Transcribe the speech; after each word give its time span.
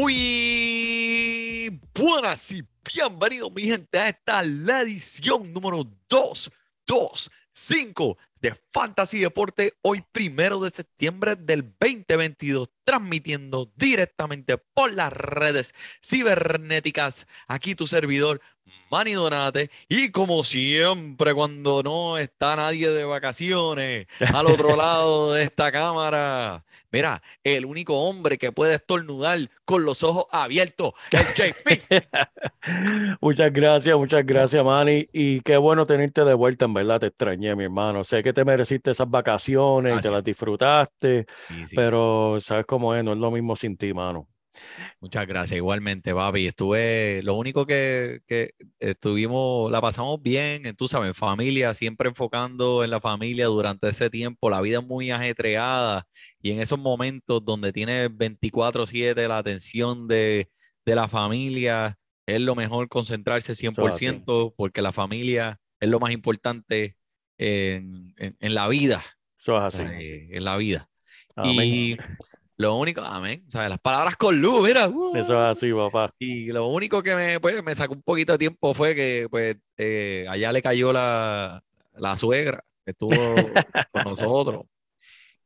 Muy 0.00 1.78
buenas 1.94 2.50
y 2.52 2.64
bienvenidos, 2.90 3.52
mi 3.52 3.64
gente, 3.64 3.98
a 3.98 4.08
esta 4.08 4.42
la 4.42 4.80
edición 4.80 5.52
número 5.52 5.84
225 6.08 8.16
de 8.40 8.54
Fantasy 8.54 9.18
Deporte, 9.18 9.74
hoy 9.82 10.02
primero 10.12 10.60
de 10.60 10.70
septiembre 10.70 11.36
del 11.36 11.62
2022, 11.78 12.68
transmitiendo 12.84 13.70
directamente 13.76 14.56
por 14.58 14.92
las 14.92 15.12
redes 15.12 15.74
cibernéticas. 16.02 17.26
Aquí 17.48 17.74
tu 17.74 17.86
servidor, 17.86 18.40
Manny 18.90 19.12
Donate, 19.12 19.70
y 19.88 20.10
como 20.10 20.42
siempre, 20.42 21.32
cuando 21.32 21.80
no 21.82 22.18
está 22.18 22.56
nadie 22.56 22.90
de 22.90 23.04
vacaciones, 23.04 24.08
al 24.34 24.46
otro 24.46 24.74
lado 24.76 25.34
de 25.34 25.44
esta 25.44 25.70
cámara, 25.70 26.64
mira, 26.90 27.22
el 27.44 27.66
único 27.66 27.94
hombre 28.00 28.36
que 28.36 28.50
puede 28.50 28.74
estornudar 28.74 29.38
con 29.64 29.84
los 29.84 30.02
ojos 30.02 30.24
abiertos, 30.32 30.94
el 31.12 31.22
JP. 31.22 31.92
Muchas 33.20 33.52
gracias, 33.52 33.96
muchas 33.96 34.26
gracias, 34.26 34.64
Manny. 34.64 35.08
Y 35.12 35.40
qué 35.42 35.56
bueno 35.56 35.86
tenerte 35.86 36.24
de 36.24 36.34
vuelta, 36.34 36.64
en 36.64 36.74
verdad, 36.74 36.98
te 36.98 37.06
extrañé, 37.06 37.54
mi 37.54 37.64
hermano. 37.64 38.02
Sé 38.02 38.22
que 38.22 38.29
te 38.32 38.44
mereciste 38.44 38.90
esas 38.92 39.08
vacaciones 39.10 39.98
y 39.98 40.02
te 40.02 40.08
Gracias. 40.08 40.12
las 40.12 40.24
disfrutaste, 40.24 41.26
Sí, 41.48 41.66
sí. 41.66 41.76
pero 41.76 42.38
sabes 42.40 42.66
cómo 42.66 42.94
es, 42.94 43.04
no 43.04 43.12
es 43.12 43.18
lo 43.18 43.30
mismo 43.30 43.56
sin 43.56 43.76
ti, 43.76 43.92
mano. 43.94 44.28
Muchas 45.00 45.26
gracias, 45.26 45.56
igualmente, 45.56 46.12
papi. 46.14 46.46
Estuve, 46.46 47.22
lo 47.22 47.34
único 47.34 47.66
que, 47.66 48.20
que 48.26 48.52
estuvimos, 48.78 49.70
la 49.70 49.80
pasamos 49.80 50.20
bien, 50.22 50.74
tú 50.76 50.88
sabes, 50.88 51.08
en 51.08 51.14
familia, 51.14 51.72
siempre 51.74 52.08
enfocando 52.08 52.84
en 52.84 52.90
la 52.90 53.00
familia 53.00 53.46
durante 53.46 53.88
ese 53.88 54.10
tiempo. 54.10 54.50
La 54.50 54.60
vida 54.60 54.78
es 54.80 54.84
muy 54.86 55.10
ajetreada 55.10 56.06
y 56.42 56.50
en 56.50 56.60
esos 56.60 56.78
momentos 56.78 57.44
donde 57.44 57.72
tienes 57.72 58.10
24/7 58.10 59.28
la 59.28 59.38
atención 59.38 60.08
de, 60.08 60.50
de 60.84 60.94
la 60.94 61.08
familia, 61.08 61.96
es 62.26 62.40
lo 62.40 62.54
mejor 62.54 62.88
concentrarse 62.88 63.54
100% 63.54 64.54
porque 64.56 64.82
la 64.82 64.92
familia 64.92 65.58
es 65.80 65.88
lo 65.88 65.98
más 66.00 66.10
importante 66.12 66.96
en, 67.40 68.12
en- 68.18 68.36
en 68.38 68.54
la 68.54 68.68
vida, 68.68 69.02
Eso 69.38 69.56
es 69.56 69.62
así. 69.74 69.82
eh, 69.82 70.28
en 70.32 70.44
la 70.44 70.56
vida. 70.58 70.88
Amén. 71.34 71.60
Y 71.64 71.96
lo 72.56 72.76
único, 72.76 73.00
amén, 73.00 73.42
o 73.48 73.50
sea, 73.50 73.68
las 73.70 73.78
palabras 73.78 74.16
con 74.16 74.38
luz, 74.40 74.68
mira. 74.68 74.88
uh. 74.88 75.16
Eso 75.16 75.32
es 75.32 75.56
así, 75.56 75.72
papá. 75.72 76.12
Y 76.18 76.46
lo 76.52 76.66
único 76.66 77.02
que 77.02 77.14
me, 77.14 77.40
pues, 77.40 77.62
me 77.64 77.74
sacó 77.74 77.94
un 77.94 78.02
poquito 78.02 78.32
de 78.32 78.38
tiempo 78.38 78.74
fue 78.74 78.94
que 78.94 79.26
pues, 79.30 79.56
eh, 79.78 80.26
allá 80.28 80.52
le 80.52 80.60
cayó 80.60 80.92
la, 80.92 81.62
la 81.94 82.18
suegra 82.18 82.62
que 82.84 82.90
estuvo 82.90 83.10
con 83.92 84.04
nosotros. 84.04 84.64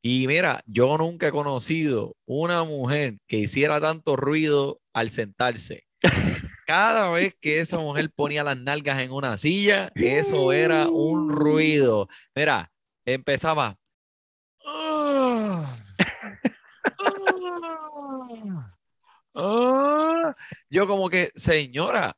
Y 0.03 0.27
mira, 0.27 0.61
yo 0.67 0.99
nunca 0.99 1.29
he 1.29 1.33
conocido 1.33 2.17
una 2.27 2.65
mujer 2.65 3.19
que 3.29 3.39
hiciera 3.39 3.81
tanto 3.81 4.17
ruido 4.17 4.81
al 4.93 5.11
sentarse. 5.11 5.85
Cada 6.67 7.11
vez 7.11 7.37
que 7.41 7.61
esa 7.61 7.79
mujer 7.79 8.11
ponía 8.11 8.43
las 8.43 8.57
nalgas 8.57 9.01
en 9.01 9.13
una 9.13 9.37
silla, 9.37 9.93
eso 9.95 10.53
era 10.53 10.89
un 10.89 11.31
ruido. 11.31 12.09
Mira, 12.35 12.73
empezaba. 13.05 13.79
Yo 20.71 20.87
como 20.87 21.11
que, 21.11 21.31
señora, 21.35 22.17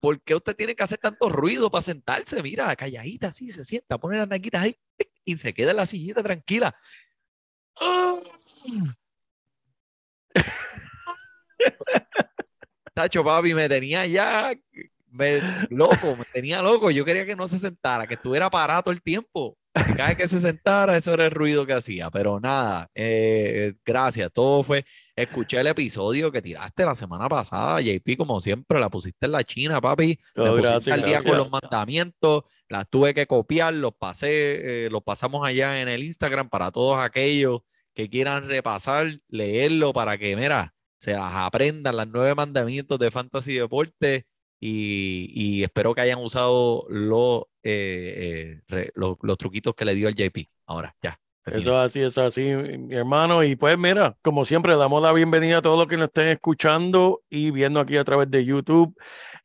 ¿por 0.00 0.20
qué 0.22 0.34
usted 0.34 0.54
tiene 0.54 0.76
que 0.76 0.82
hacer 0.82 0.98
tanto 0.98 1.28
ruido 1.28 1.70
para 1.70 1.82
sentarse? 1.82 2.42
Mira, 2.42 2.74
calladita 2.76 3.28
así, 3.28 3.50
se 3.50 3.64
sienta, 3.64 3.98
pone 3.98 4.18
las 4.18 4.28
nalguitas 4.28 4.62
ahí 4.62 4.76
y 5.24 5.36
se 5.36 5.52
queda 5.52 5.72
en 5.72 5.78
la 5.78 5.86
sillita 5.86 6.22
tranquila. 6.22 6.76
Tacho, 13.02 13.24
papi, 13.24 13.54
me 13.54 13.68
tenía 13.68 14.06
ya 14.06 14.52
me- 15.10 15.40
loco, 15.70 16.16
me 16.16 16.24
tenía 16.32 16.60
loco. 16.62 16.90
Yo 16.90 17.04
quería 17.04 17.24
que 17.26 17.34
no 17.34 17.48
se 17.48 17.58
sentara, 17.58 18.06
que 18.06 18.14
estuviera 18.14 18.50
parado 18.50 18.82
todo 18.82 18.92
el 18.92 19.02
tiempo. 19.02 19.56
Cada 19.72 20.08
vez 20.08 20.16
que 20.16 20.28
se 20.28 20.40
sentara, 20.40 20.96
eso 20.96 21.14
era 21.14 21.24
el 21.26 21.30
ruido 21.30 21.64
que 21.64 21.72
hacía. 21.72 22.10
Pero 22.10 22.40
nada, 22.40 22.88
eh, 22.94 23.72
gracias. 23.84 24.30
Todo 24.32 24.62
fue. 24.64 24.84
Escuché 25.16 25.60
el 25.60 25.68
episodio 25.68 26.30
que 26.32 26.42
tiraste 26.42 26.84
la 26.84 26.94
semana 26.94 27.28
pasada, 27.28 27.80
JP, 27.80 28.16
como 28.16 28.40
siempre, 28.40 28.78
la 28.80 28.88
pusiste 28.90 29.26
en 29.26 29.32
la 29.32 29.44
China, 29.44 29.80
papi. 29.80 30.18
Me 30.36 30.42
Oh, 30.50 30.56
pusiste 30.56 30.70
gracias, 30.72 30.94
al 30.98 31.02
día 31.04 31.22
con 31.22 31.36
los 31.36 31.50
mandamientos, 31.50 32.42
las 32.68 32.88
tuve 32.88 33.14
que 33.14 33.26
copiar, 33.26 33.74
los 33.74 33.92
pasé, 33.98 34.86
eh, 34.86 34.90
los 34.90 35.02
pasamos 35.02 35.46
allá 35.46 35.80
en 35.80 35.88
el 35.88 36.02
Instagram 36.02 36.48
para 36.48 36.70
todos 36.70 36.98
aquellos 36.98 37.60
que 37.94 38.08
quieran 38.08 38.48
repasar, 38.48 39.20
leerlo 39.28 39.92
para 39.92 40.16
que, 40.18 40.34
mira, 40.36 40.74
se 41.00 41.12
las 41.12 41.32
aprendan 41.34 41.96
las 41.96 42.06
nueve 42.08 42.34
mandamientos 42.34 42.98
de 42.98 43.10
Fantasy 43.10 43.54
Deporte 43.54 44.26
y, 44.60 45.30
y 45.34 45.62
espero 45.62 45.94
que 45.94 46.02
hayan 46.02 46.18
usado 46.18 46.84
los, 46.90 47.44
eh, 47.62 48.60
eh, 48.70 48.90
los, 48.94 49.16
los 49.22 49.38
truquitos 49.38 49.74
que 49.74 49.86
le 49.86 49.94
dio 49.94 50.08
el 50.08 50.14
JP. 50.14 50.46
Ahora, 50.66 50.94
ya. 51.00 51.18
terminé. 51.42 51.62
Eso 51.62 51.72
es 51.72 51.86
así, 51.86 52.00
eso 52.02 52.20
es 52.20 52.26
así, 52.26 52.42
mi 52.42 52.76
mi 52.76 52.94
hermano. 52.94 53.42
Y 53.42 53.56
pues 53.56 53.78
mira, 53.78 54.14
como 54.20 54.44
siempre, 54.44 54.76
damos 54.76 55.02
la 55.02 55.14
bienvenida 55.14 55.58
a 55.58 55.62
todos 55.62 55.78
los 55.78 55.88
que 55.88 55.96
nos 55.96 56.08
estén 56.08 56.28
escuchando 56.28 57.22
y 57.30 57.50
viendo 57.50 57.80
aquí 57.80 57.96
a 57.96 58.04
través 58.04 58.30
de 58.30 58.44
YouTube. 58.44 58.94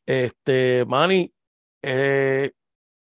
Este, 0.04 0.84
Manny, 0.86 1.32
eh, 1.80 2.52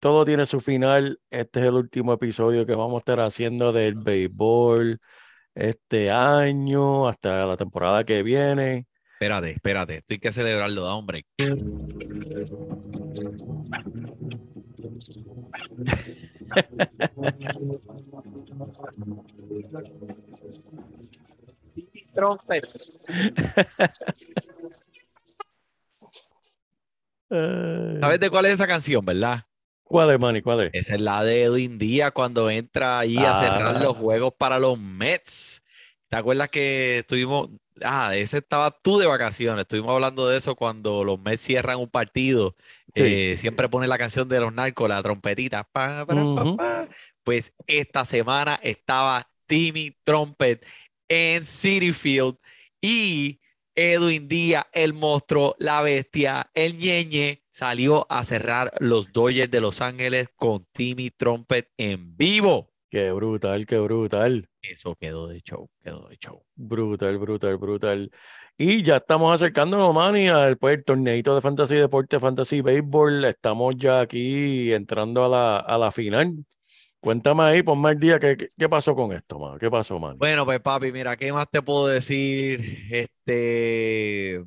todo 0.01 0.27
tiene 0.27 0.45
su 0.45 0.61
final. 0.61 1.19
Este 1.31 1.61
es 1.61 1.67
el 1.67 1.75
último 1.75 2.13
episodio 2.13 2.67
que 2.67 2.75
vamos 2.75 2.97
a 2.97 2.99
estar 2.99 3.21
haciendo 3.21 3.73
del 3.73 3.95
béisbol 3.95 5.01
este 5.55 6.11
año 6.11 7.09
hasta 7.09 7.47
la 7.47 7.57
temporada 7.57 8.05
que 8.05 8.23
viene. 8.23 8.87
Espérate, 9.15 9.53
espérate, 9.53 9.97
esto 9.97 10.15
hay 10.15 10.19
que 10.19 10.33
celebrarlo, 10.33 10.85
da 10.85 10.95
hombre. 10.95 11.25
¿Sabes 28.01 28.21
de 28.21 28.31
cuál 28.31 28.47
es 28.47 28.55
esa 28.55 28.67
canción, 28.67 29.05
verdad? 29.05 29.43
¿Cuál 29.95 30.11
es, 30.11 30.19
Manny? 30.19 30.43
¿Cuál 30.43 30.61
es? 30.63 30.71
Esa 30.73 30.97
es 30.97 31.01
la 31.01 31.23
de 31.23 31.45
Edwin 31.45 31.79
Díaz 31.79 32.11
cuando 32.11 32.51
entra 32.51 32.99
ahí 32.99 33.17
a 33.17 33.33
cerrar 33.33 33.77
Ah. 33.77 33.79
los 33.79 33.97
juegos 33.97 34.35
para 34.37 34.59
los 34.59 34.77
Mets. 34.77 35.63
¿Te 36.09 36.17
acuerdas 36.17 36.49
que 36.49 36.99
estuvimos, 36.99 37.51
ah, 37.85 38.11
ese 38.17 38.39
estaba 38.39 38.73
tú 38.73 38.99
de 38.99 39.07
vacaciones, 39.07 39.61
estuvimos 39.63 39.95
hablando 39.95 40.27
de 40.27 40.37
eso 40.39 40.57
cuando 40.57 41.05
los 41.05 41.21
Mets 41.21 41.43
cierran 41.43 41.79
un 41.79 41.89
partido, 41.89 42.57
Sí. 42.93 43.03
eh, 43.05 43.37
siempre 43.39 43.69
pone 43.69 43.87
la 43.87 43.97
canción 43.97 44.29
de 44.29 44.41
los 44.41 44.53
narcos, 44.53 44.89
la 44.89 45.01
trompetita, 45.01 45.63
pa, 45.63 46.05
pa, 46.05 46.13
Ujú. 46.17 46.57
pa. 46.57 46.89
Pues 47.23 47.53
esta 47.69 48.05
semana 48.05 48.59
estaba 48.65 49.31
Timmy 49.47 49.97
Trumpet 50.03 50.67
en 51.09 51.45
City 51.45 51.93
Field 51.93 52.35
y 52.83 53.39
Edwin 53.75 54.29
Díaz, 54.29 54.65
el 54.73 54.95
monstruo, 54.95 55.57
la 55.59 55.83
bestia, 55.83 56.51
el 56.55 56.79
ñeñe, 56.79 57.43
salió 57.51 58.07
a 58.11 58.25
cerrar 58.25 58.73
los 58.79 59.13
Dodgers 59.13 59.51
de 59.51 59.61
Los 59.61 59.81
Ángeles 59.81 60.29
con 60.37 60.67
Timmy 60.73 61.11
Trumpet 61.11 61.71
en 61.77 62.17
vivo. 62.17 62.71
Qué 62.91 63.11
brutal, 63.11 63.67
qué 63.67 63.79
brutal. 63.79 64.49
Eso 64.63 64.95
quedó 64.95 65.27
de 65.27 65.41
show, 65.41 65.69
quedó 65.83 66.09
de 66.09 66.17
show. 66.17 66.45
Brutal, 66.55 67.19
brutal, 67.19 67.57
brutal. 67.57 68.11
Y 68.57 68.85
ya 68.85 68.99
estamos 68.99 69.35
acercándonos, 69.35 69.93
Manny, 69.93 70.29
al 70.29 70.57
pues, 70.59 70.79
el 70.79 70.85
torneito 70.85 71.35
de 71.35 71.41
Fantasy 71.41 71.75
Deporte, 71.75 72.21
Fantasy 72.21 72.61
Baseball. 72.61 73.25
Estamos 73.25 73.75
ya 73.77 74.01
aquí 74.01 74.73
entrando 74.73 75.25
a 75.25 75.29
la, 75.29 75.57
a 75.57 75.77
la 75.77 75.91
final. 75.91 76.45
Cuéntame 77.05 77.43
ahí, 77.43 77.63
ponme 77.63 77.91
el 77.91 78.01
día, 78.01 78.19
¿qué, 78.19 78.35
qué, 78.35 78.49
qué 78.57 78.67
pasó 78.67 78.95
con 78.95 79.13
esto, 79.13 79.39
mano? 79.39 79.59
¿Qué 79.59 79.71
pasó, 79.71 79.99
man? 79.99 80.17
Bueno, 80.17 80.47
pues 80.47 80.59
papi, 80.61 80.91
mira, 80.91 81.15
¿qué 81.19 81.31
más 81.35 81.47
te 81.51 81.61
puedo 81.61 81.87
decir? 81.87 82.89
Este, 82.91 84.43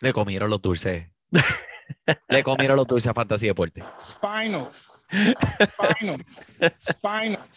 le 0.00 0.12
comieron 0.12 0.48
los 0.48 0.62
dulces. 0.62 1.08
Le 2.28 2.44
comieron 2.44 2.76
los 2.76 2.86
dulces 2.86 3.10
a 3.10 3.14
Fantasy 3.14 3.48
Deporte. 3.48 3.82
Spinal. 4.00 4.70
Spinal. 5.10 6.24
Spinal. 6.78 7.48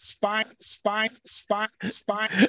Spine, 0.00 0.46
spine, 0.58 1.10
spine, 1.26 1.70
spine, 1.84 2.48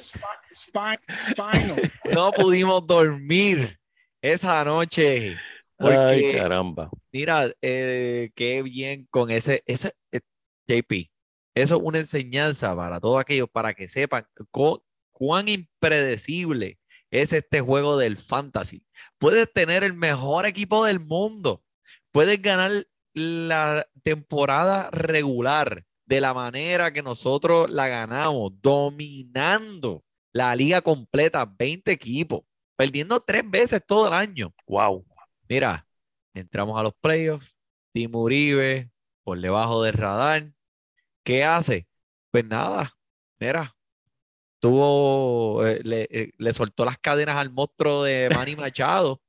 spine, 0.54 0.98
spinal. 1.28 1.92
No 2.10 2.32
pudimos 2.32 2.86
dormir 2.86 3.78
esa 4.22 4.64
noche. 4.64 5.36
Ay, 5.78 6.22
Porque, 6.22 6.32
caramba. 6.36 6.90
mira, 7.12 7.50
eh, 7.62 8.30
qué 8.34 8.62
bien 8.62 9.06
con 9.10 9.30
ese, 9.30 9.62
ese 9.66 9.92
eh, 10.12 10.20
JP. 10.68 11.10
Eso 11.54 11.76
es 11.76 11.80
una 11.82 11.98
enseñanza 11.98 12.74
para 12.74 13.00
todos 13.00 13.20
aquellos, 13.20 13.48
para 13.48 13.74
que 13.74 13.86
sepan 13.86 14.26
cuán 15.12 15.48
impredecible 15.48 16.78
es 17.10 17.32
este 17.32 17.60
juego 17.60 17.96
del 17.96 18.16
fantasy. 18.16 18.84
Puedes 19.18 19.52
tener 19.52 19.84
el 19.84 19.94
mejor 19.94 20.46
equipo 20.46 20.84
del 20.84 20.98
mundo. 20.98 21.62
Puedes 22.10 22.42
ganar 22.42 22.70
la 23.12 23.86
temporada 24.02 24.90
regular 24.90 25.84
de 26.06 26.20
la 26.20 26.34
manera 26.34 26.92
que 26.92 27.02
nosotros 27.02 27.70
la 27.70 27.88
ganamos, 27.88 28.52
dominando 28.60 30.04
la 30.32 30.54
liga 30.56 30.82
completa, 30.82 31.44
20 31.46 31.92
equipos, 31.92 32.40
perdiendo 32.76 33.20
tres 33.20 33.48
veces 33.48 33.82
todo 33.86 34.08
el 34.08 34.14
año. 34.14 34.52
Wow. 34.66 35.06
Mira, 35.48 35.86
entramos 36.34 36.78
a 36.78 36.82
los 36.82 36.92
playoffs, 37.00 37.54
Tim 37.92 38.14
Uribe 38.14 38.90
por 39.22 39.40
debajo 39.40 39.82
del 39.82 39.94
radar. 39.94 40.52
¿Qué 41.22 41.44
hace? 41.44 41.86
Pues 42.30 42.44
nada, 42.44 42.90
mira, 43.38 43.74
tuvo, 44.60 45.64
eh, 45.66 45.80
le, 45.84 46.08
eh, 46.10 46.32
le 46.36 46.52
soltó 46.52 46.84
las 46.84 46.98
cadenas 46.98 47.36
al 47.36 47.50
monstruo 47.50 48.02
de 48.04 48.30
Manny 48.34 48.56
Machado, 48.56 49.20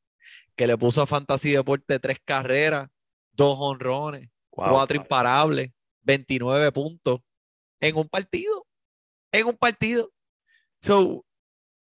que 0.56 0.68
le 0.68 0.78
puso 0.78 1.02
a 1.02 1.06
Fantasy 1.08 1.52
Deporte 1.52 2.00
tres 2.00 2.20
carreras, 2.24 2.90
dos 3.32 3.58
honrones, 3.60 4.30
Wow. 4.58 4.70
cuatro 4.72 4.96
imparables, 4.96 5.72
29 6.04 6.72
puntos 6.72 7.20
en 7.82 7.98
un 7.98 8.08
partido, 8.08 8.66
en 9.34 9.48
un 9.48 9.58
partido. 9.58 10.14
So, 10.82 11.26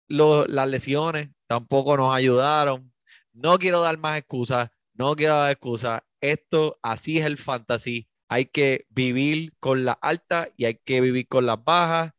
lo- 0.07 0.45
las 0.45 0.69
lesiones 0.69 1.29
tampoco 1.47 1.97
nos 1.97 2.15
ayudaron. 2.15 2.93
No 3.41 3.57
quiero 3.57 3.81
dar 3.81 3.97
más 3.97 4.17
excusas, 4.17 4.69
no 4.93 5.15
quiero 5.15 5.35
dar 5.35 5.51
excusas. 5.51 6.01
Esto, 6.21 6.77
así 6.81 7.19
es 7.19 7.25
el 7.25 7.37
fantasy. 7.37 8.07
Hay 8.27 8.45
que 8.45 8.85
vivir 8.89 9.53
con 9.59 9.85
las 9.85 9.97
altas 10.01 10.49
y 10.57 10.65
hay 10.65 10.75
que 10.75 10.99
vivir 11.01 11.27
con 11.27 11.45
las 11.45 11.63
bajas. 11.63 12.11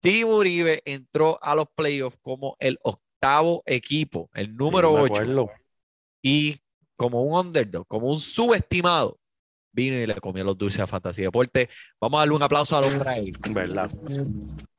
Tim 0.00 0.28
Uribe 0.28 0.82
entró 0.84 1.38
a 1.42 1.54
los 1.54 1.66
playoffs 1.74 2.18
como 2.22 2.56
el 2.60 2.78
octavo 2.82 3.62
equipo, 3.66 4.30
el 4.34 4.54
número 4.54 4.90
Sí, 4.90 4.94
me 4.94 5.02
8 5.02 5.12
acuerdo. 5.14 5.50
y 6.22 6.56
como 6.96 7.22
un 7.22 7.46
underdog, 7.46 7.86
como 7.88 8.08
un 8.08 8.18
subestimado, 8.20 9.18
vino 9.72 9.96
y 9.96 10.06
le 10.06 10.14
comió 10.20 10.44
los 10.44 10.56
dulces 10.58 10.80
a 10.80 10.86
Fantasy 10.86 11.22
Deporte. 11.22 11.68
Vamos 12.00 12.18
a 12.18 12.20
darle 12.20 12.34
un 12.34 12.42
aplauso 12.42 12.76
a 12.76 12.80
los 12.82 13.06
ahí. 13.06 13.32
¿Verdad? 13.50 13.90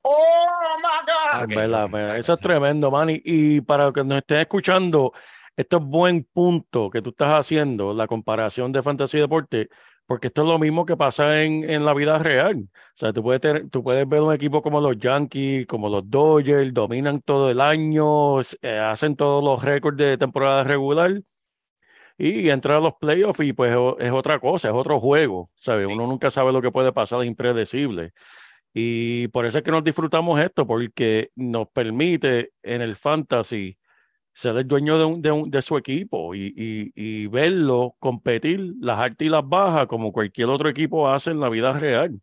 Oh 0.03 0.77
my 0.77 1.05
God. 1.05 1.43
Ok, 1.43 1.49
Es 1.51 1.55
verdad, 1.55 2.17
Eso 2.17 2.33
es 2.33 2.39
tremendo, 2.39 2.91
Manny. 2.91 3.21
Y 3.25 3.61
para 3.61 3.85
los 3.85 3.93
que 3.93 4.03
nos 4.03 4.19
estén 4.19 4.37
escuchando, 4.39 5.11
esto 5.59 5.77
es 5.77 5.83
buen 5.83 6.23
punto 6.33 6.89
que 6.89 7.01
tú 7.01 7.09
estás 7.11 7.29
haciendo, 7.29 7.93
la 7.93 8.07
comparación 8.07 8.71
de 8.71 8.83
fantasy 8.83 9.17
y 9.17 9.21
deporte, 9.21 9.69
porque 10.05 10.27
esto 10.27 10.41
es 10.43 10.47
lo 10.49 10.59
mismo 10.59 10.85
que 10.85 10.97
pasa 10.97 11.43
en, 11.43 11.69
en 11.69 11.85
la 11.85 11.93
vida 11.93 12.17
real. 12.19 12.57
O 12.71 12.71
sea, 12.95 13.13
tú 13.13 13.21
puedes, 13.23 13.41
tener- 13.41 13.69
tú 13.69 13.83
puedes 13.83 14.07
ver 14.07 14.21
un 14.21 14.33
equipo 14.33 14.61
como 14.61 14.81
los 14.81 14.97
Yankees, 14.97 15.67
como 15.67 15.89
los 15.89 16.09
Dodgers, 16.09 16.73
dominan 16.73 17.21
todo 17.21 17.49
el 17.51 17.61
año, 17.61 18.41
eh, 18.41 18.79
hacen 18.79 19.15
todos 19.15 19.43
los 19.43 19.63
récords 19.63 19.97
de 19.97 20.17
temporada 20.17 20.63
regular 20.63 21.21
y 22.17 22.49
entran 22.49 22.77
a 22.77 22.79
los 22.81 22.93
playoffs 22.99 23.39
y 23.41 23.53
pues 23.53 23.71
es 23.99 24.11
otra 24.11 24.39
cosa, 24.39 24.69
es 24.69 24.73
otro 24.73 24.99
juego, 24.99 25.51
¿sabes? 25.55 25.85
Sí. 25.87 25.93
Uno 25.93 26.07
nunca 26.07 26.29
sabe 26.29 26.51
lo 26.51 26.61
que 26.61 26.71
puede 26.71 26.91
pasar, 26.91 27.21
es 27.21 27.27
impredecible. 27.27 28.11
Y 28.73 29.29
por 29.29 29.47
eso 29.47 29.59
es 29.59 29.65
que 29.65 29.71
nos 29.71 29.85
disfrutamos 29.85 30.39
esto, 30.41 30.67
porque 30.67 31.31
nos 31.35 31.69
permite 31.69 32.53
en 32.63 32.83
el 32.83 32.97
fantasy 32.97 33.78
ser 34.39 34.55
el 34.57 34.67
dueño 34.67 34.97
de, 34.97 35.03
un- 35.05 35.21
de, 35.21 35.31
un- 35.31 35.49
de 35.51 35.61
su 35.61 35.75
equipo 35.77 36.33
y, 36.33 36.53
y- 36.55 36.91
y 36.95 37.27
verlo 37.27 37.95
competir 37.99 38.73
las 38.79 38.97
altas 38.99 39.25
y 39.25 39.29
las 39.29 39.47
bajas 39.47 39.87
como 39.87 40.13
cualquier 40.13 40.47
otro 40.49 40.69
equipo 40.69 41.09
hace 41.09 41.31
en 41.31 41.39
la 41.41 41.49
vida 41.49 41.73
real. 41.73 42.21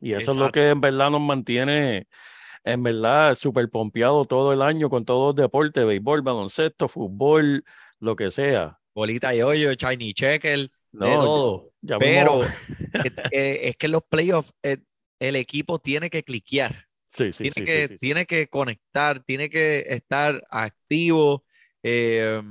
Y 0.00 0.12
eso 0.12 0.30
es 0.30 0.36
lo 0.36 0.44
Exacto. 0.46 0.52
que 0.60 0.68
en 0.68 0.80
verdad 0.80 1.10
nos 1.10 1.20
mantiene, 1.20 2.06
en 2.64 2.82
verdad, 2.82 3.34
súper 3.34 3.68
pompeado 3.68 4.24
todo 4.24 4.52
el 4.52 4.62
año 4.62 4.88
con 4.88 5.04
todos 5.04 5.34
los 5.34 5.42
deportes, 5.42 5.84
béisbol, 5.84 6.22
baloncesto, 6.22 6.86
fútbol, 6.88 7.64
lo 7.98 8.14
que 8.16 8.30
sea. 8.30 8.78
Bolita 8.94 9.34
y 9.34 9.42
hoyo, 9.42 9.72
shiny 9.72 10.14
checker, 10.14 10.70
No, 10.92 11.06
de 11.06 11.12
ya- 11.12 11.18
todo. 11.18 11.70
ya 11.82 11.98
Pero 11.98 12.32
mismo- 12.40 13.04
eh, 13.04 13.12
eh, 13.32 13.60
es 13.64 13.76
que 13.76 13.86
en 13.86 13.92
los 13.92 14.02
playoffs 14.08 14.52
eh, 14.62 14.78
el 15.18 15.34
equipo 15.36 15.78
tiene 15.80 16.08
que 16.08 16.22
cliquear. 16.22 16.86
Sí, 17.10 17.32
sí, 17.32 17.50
tiene, 17.50 17.54
sí, 17.54 17.64
que, 17.64 17.98
tiene 17.98 18.26
que 18.26 18.48
conectar, 18.48 19.20
tiene 19.20 19.50
que 19.50 19.84
estar 19.88 20.42
activo. 20.50 21.44
eh, 21.82 22.42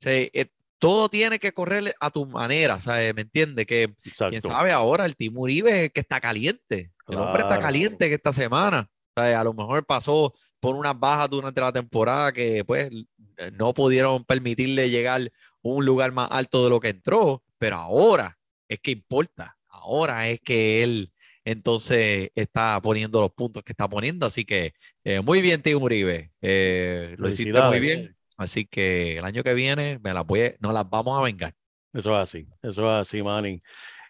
se- 0.00 0.30
eh, 0.34 0.46
todo 0.78 1.08
tiene 1.08 1.38
que 1.38 1.52
correr 1.52 1.94
a 2.00 2.10
tu 2.10 2.26
manera, 2.26 2.80
¿sabes? 2.80 3.14
¿Me 3.14 3.22
entiendes? 3.22 3.66
Que 3.66 3.86
quién 3.86 4.12
Exacto. 4.12 4.48
sabe 4.48 4.70
ahora, 4.72 5.06
el 5.06 5.16
Team 5.16 5.38
Uribe 5.38 5.86
es 5.86 5.92
que 5.92 6.00
está 6.00 6.20
caliente. 6.20 6.90
El 7.08 7.18
hombre 7.18 7.42
está 7.42 7.58
caliente 7.58 8.08
que 8.08 8.14
esta 8.14 8.32
semana. 8.32 8.90
¿sabes? 9.16 9.36
A 9.36 9.44
lo 9.44 9.54
mejor 9.54 9.86
pasó 9.86 10.34
por 10.60 10.74
unas 10.74 10.98
bajas 10.98 11.30
durante 11.30 11.60
la 11.60 11.72
temporada 11.72 12.32
que 12.32 12.64
pues 12.64 12.90
no 13.52 13.72
pudieron 13.72 14.24
permitirle 14.24 14.90
llegar 14.90 15.20
a 15.22 15.28
un 15.62 15.86
lugar 15.86 16.12
más 16.12 16.28
alto 16.30 16.64
de 16.64 16.70
lo 16.70 16.80
que 16.80 16.88
entró, 16.88 17.42
pero 17.56 17.76
ahora 17.76 18.36
es 18.68 18.80
que 18.80 18.90
importa. 18.90 19.56
Ahora 19.68 20.28
es 20.28 20.40
que 20.40 20.82
él 20.82 21.12
entonces 21.44 22.30
está 22.34 22.80
poniendo 22.82 23.20
los 23.20 23.30
puntos 23.32 23.62
que 23.62 23.72
está 23.72 23.88
poniendo. 23.88 24.26
Así 24.26 24.44
que 24.44 24.72
eh, 25.04 25.20
muy 25.20 25.42
bien, 25.42 25.62
Tío 25.62 25.78
Uribe. 25.78 26.32
Eh, 26.40 27.14
lo 27.18 27.28
hiciste 27.28 27.52
muy 27.68 27.80
bien. 27.80 28.16
Así 28.36 28.66
que 28.66 29.18
el 29.18 29.24
año 29.24 29.42
que 29.42 29.54
viene 29.54 30.00
me 30.02 30.12
las 30.12 30.26
voy 30.26 30.40
a- 30.42 30.54
nos 30.60 30.74
las 30.74 30.88
vamos 30.88 31.18
a 31.18 31.22
vengar. 31.22 31.52
Eso 31.92 32.12
es 32.14 32.18
así, 32.18 32.46
eso 32.62 32.82
es 32.92 33.00
así, 33.08 33.22
Manny. 33.22 33.62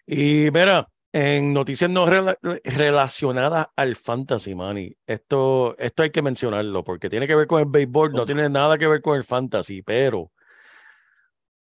Y 0.07 0.49
mira, 0.51 0.87
en 1.13 1.53
noticias 1.53 1.89
no 1.91 2.07
rela- 2.07 2.37
relacionadas 2.63 3.67
al 3.75 3.95
fantasy, 3.95 4.55
Manny, 4.55 4.95
esto, 5.05 5.77
esto 5.77 6.03
hay 6.03 6.09
que 6.09 6.23
mencionarlo 6.23 6.83
porque 6.83 7.09
tiene 7.09 7.27
que 7.27 7.35
ver 7.35 7.45
con 7.47 7.59
el 7.61 7.67
béisbol, 7.67 8.11
no 8.13 8.25
tiene 8.25 8.49
nada 8.49 8.77
que 8.77 8.87
ver 8.87 9.01
con 9.01 9.15
el 9.15 9.23
fantasy, 9.23 9.81
pero 9.83 10.31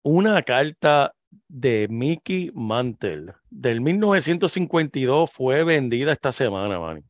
una 0.03 0.43
carta 0.43 1.15
de 1.49 1.89
Mickey 1.89 2.51
Mantle 2.55 3.35
del 3.51 3.81
1952 3.81 5.31
fue 5.31 5.65
vendida 5.65 6.13
esta 6.13 6.33
semana, 6.33 6.79
Manny. 6.79 7.03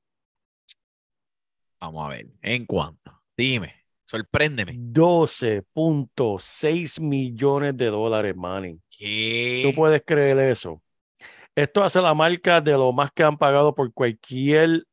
Vamos 1.80 2.06
a 2.06 2.08
ver. 2.08 2.26
¿En 2.42 2.66
cuánto? 2.66 3.20
Dime. 3.36 3.74
Sorpréndeme. 4.04 4.74
12.6 4.76 7.00
millones 7.00 7.76
de 7.76 7.86
dólares, 7.86 8.36
Manny. 8.36 8.80
¿Qué? 8.90 9.60
¿Tú 9.62 9.74
puedes 9.74 10.02
creer 10.04 10.38
eso? 10.38 10.82
Esto 11.54 11.82
hace 11.82 12.00
la 12.00 12.14
marca 12.14 12.60
de 12.60 12.72
lo 12.72 12.92
más 12.92 13.10
que 13.12 13.22
han 13.22 13.38
pagado 13.38 13.74
por 13.74 13.92
cualquier 13.92 14.84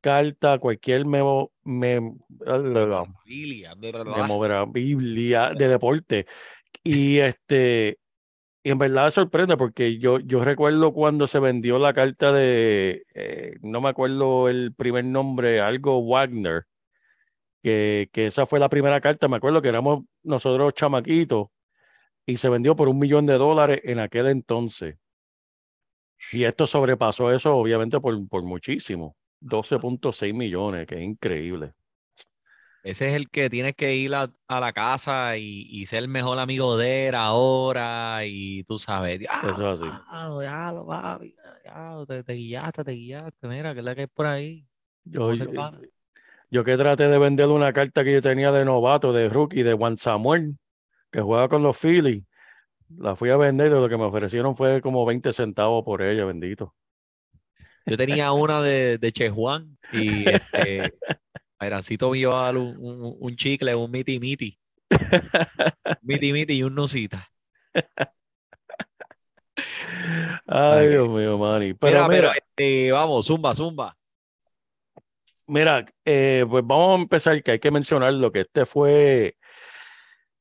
carta, 0.00 0.58
cualquier 0.58 1.06
memo, 1.06 1.52
mem- 1.64 2.18
memorabilia 4.26 5.52
de 5.54 5.68
deporte. 5.68 6.26
Y 6.82 7.18
este, 7.18 7.98
y 8.62 8.70
en 8.70 8.78
verdad 8.78 9.10
sorprende 9.10 9.56
porque 9.56 9.98
yo, 9.98 10.20
yo 10.20 10.44
recuerdo 10.44 10.92
cuando 10.92 11.26
se 11.26 11.40
vendió 11.40 11.78
la 11.78 11.92
carta 11.92 12.32
de, 12.32 13.04
eh, 13.14 13.56
no 13.62 13.80
me 13.80 13.88
acuerdo 13.88 14.48
el 14.48 14.74
primer 14.74 15.04
nombre, 15.04 15.60
algo 15.60 16.06
Wagner, 16.06 16.66
que, 17.62 18.08
que 18.12 18.26
esa 18.26 18.46
fue 18.46 18.60
la 18.60 18.68
primera 18.68 19.00
carta, 19.00 19.28
me 19.28 19.36
acuerdo 19.36 19.62
que 19.62 19.68
éramos 19.68 20.04
nosotros 20.22 20.74
chamaquitos 20.74 21.48
y 22.26 22.36
se 22.36 22.48
vendió 22.48 22.76
por 22.76 22.88
un 22.88 22.98
millón 22.98 23.26
de 23.26 23.34
dólares 23.34 23.80
en 23.84 23.98
aquel 23.98 24.26
entonces. 24.28 24.96
Y 26.32 26.44
esto 26.44 26.66
sobrepasó 26.66 27.32
eso 27.32 27.56
obviamente 27.56 27.98
por, 28.00 28.28
por 28.28 28.44
muchísimo, 28.44 29.16
12.6 29.40 30.32
millones, 30.34 30.86
que 30.86 30.96
es 30.96 31.02
increíble. 31.02 31.74
Ese 32.82 33.10
es 33.10 33.16
el 33.16 33.30
que 33.30 33.48
tienes 33.48 33.74
que 33.74 33.94
ir 33.94 34.14
a, 34.14 34.32
a 34.48 34.60
la 34.60 34.72
casa 34.72 35.36
y, 35.36 35.66
y 35.70 35.86
ser 35.86 36.00
el 36.00 36.08
mejor 36.08 36.38
amigo 36.38 36.76
de 36.76 37.08
él 37.08 37.14
ahora 37.14 38.22
y 38.26 38.64
tú 38.64 38.76
sabes. 38.76 39.20
Eso 39.20 39.50
es 39.50 39.60
así. 39.60 39.84
papi, 40.86 41.34
diablo, 41.62 42.06
te, 42.06 42.24
te 42.24 42.32
guiaste, 42.34 42.84
te 42.84 42.92
guiaste. 42.92 43.46
Mira, 43.48 43.72
que 43.72 43.80
es 43.80 43.84
la 43.84 43.94
que 43.94 44.00
hay 44.02 44.06
por 44.08 44.26
ahí. 44.26 44.66
Yo, 45.04 45.32
yo- 46.50 46.64
que 46.64 46.76
traté 46.76 47.08
de 47.08 47.18
vender 47.18 47.48
una 47.48 47.72
carta 47.72 48.04
que 48.04 48.12
yo 48.12 48.20
tenía 48.20 48.52
de 48.52 48.64
novato, 48.64 49.12
de 49.12 49.28
rookie, 49.28 49.62
de 49.62 49.74
Juan 49.74 49.96
Samuel, 49.96 50.56
que 51.10 51.20
juega 51.20 51.48
con 51.48 51.62
los 51.62 51.78
Phillies. 51.78 52.24
La 52.98 53.16
fui 53.16 53.30
a 53.30 53.36
vender 53.36 53.68
y 53.68 53.74
lo 53.74 53.88
que 53.88 53.96
me 53.96 54.04
ofrecieron 54.04 54.54
fue 54.54 54.80
como 54.82 55.06
20 55.06 55.32
centavos 55.32 55.84
por 55.84 56.02
ella, 56.02 56.24
bendito. 56.24 56.74
Yo 57.86 57.96
tenía 57.96 58.32
una 58.32 58.60
de, 58.62 58.98
de 58.98 59.12
Che 59.12 59.30
Juan 59.30 59.78
y 59.90 60.26
este, 60.28 60.94
Airancito 61.62 62.10
me 62.10 62.18
iba 62.18 62.40
a 62.40 62.44
dar 62.46 62.56
un, 62.56 62.76
un- 62.78 63.16
un 63.18 63.36
chicle, 63.36 63.74
un 63.74 63.90
miti 63.90 64.18
miti. 64.20 64.58
Miti 66.02 66.32
miti 66.32 66.54
y 66.58 66.62
un 66.62 66.74
nusita. 66.74 67.26
Ay. 70.46 70.88
Dios 70.88 71.08
mío, 71.08 71.38
Manny. 71.38 71.74
Pero 71.74 71.92
Mira, 71.92 72.08
mira, 72.08 72.08
pero 72.08 72.32
este, 72.32 72.92
vamos, 72.92 73.26
zumba, 73.26 73.54
zumba. 73.54 73.96
Mira, 75.46 75.84
eh, 76.04 76.44
pues 76.48 76.64
vamos 76.66 76.98
a 76.98 77.02
empezar, 77.02 77.42
que 77.42 77.52
hay 77.52 77.58
que 77.58 77.70
mencionar 77.70 78.14
lo 78.14 78.30
que 78.32 78.40
este 78.40 78.64
fue 78.64 79.36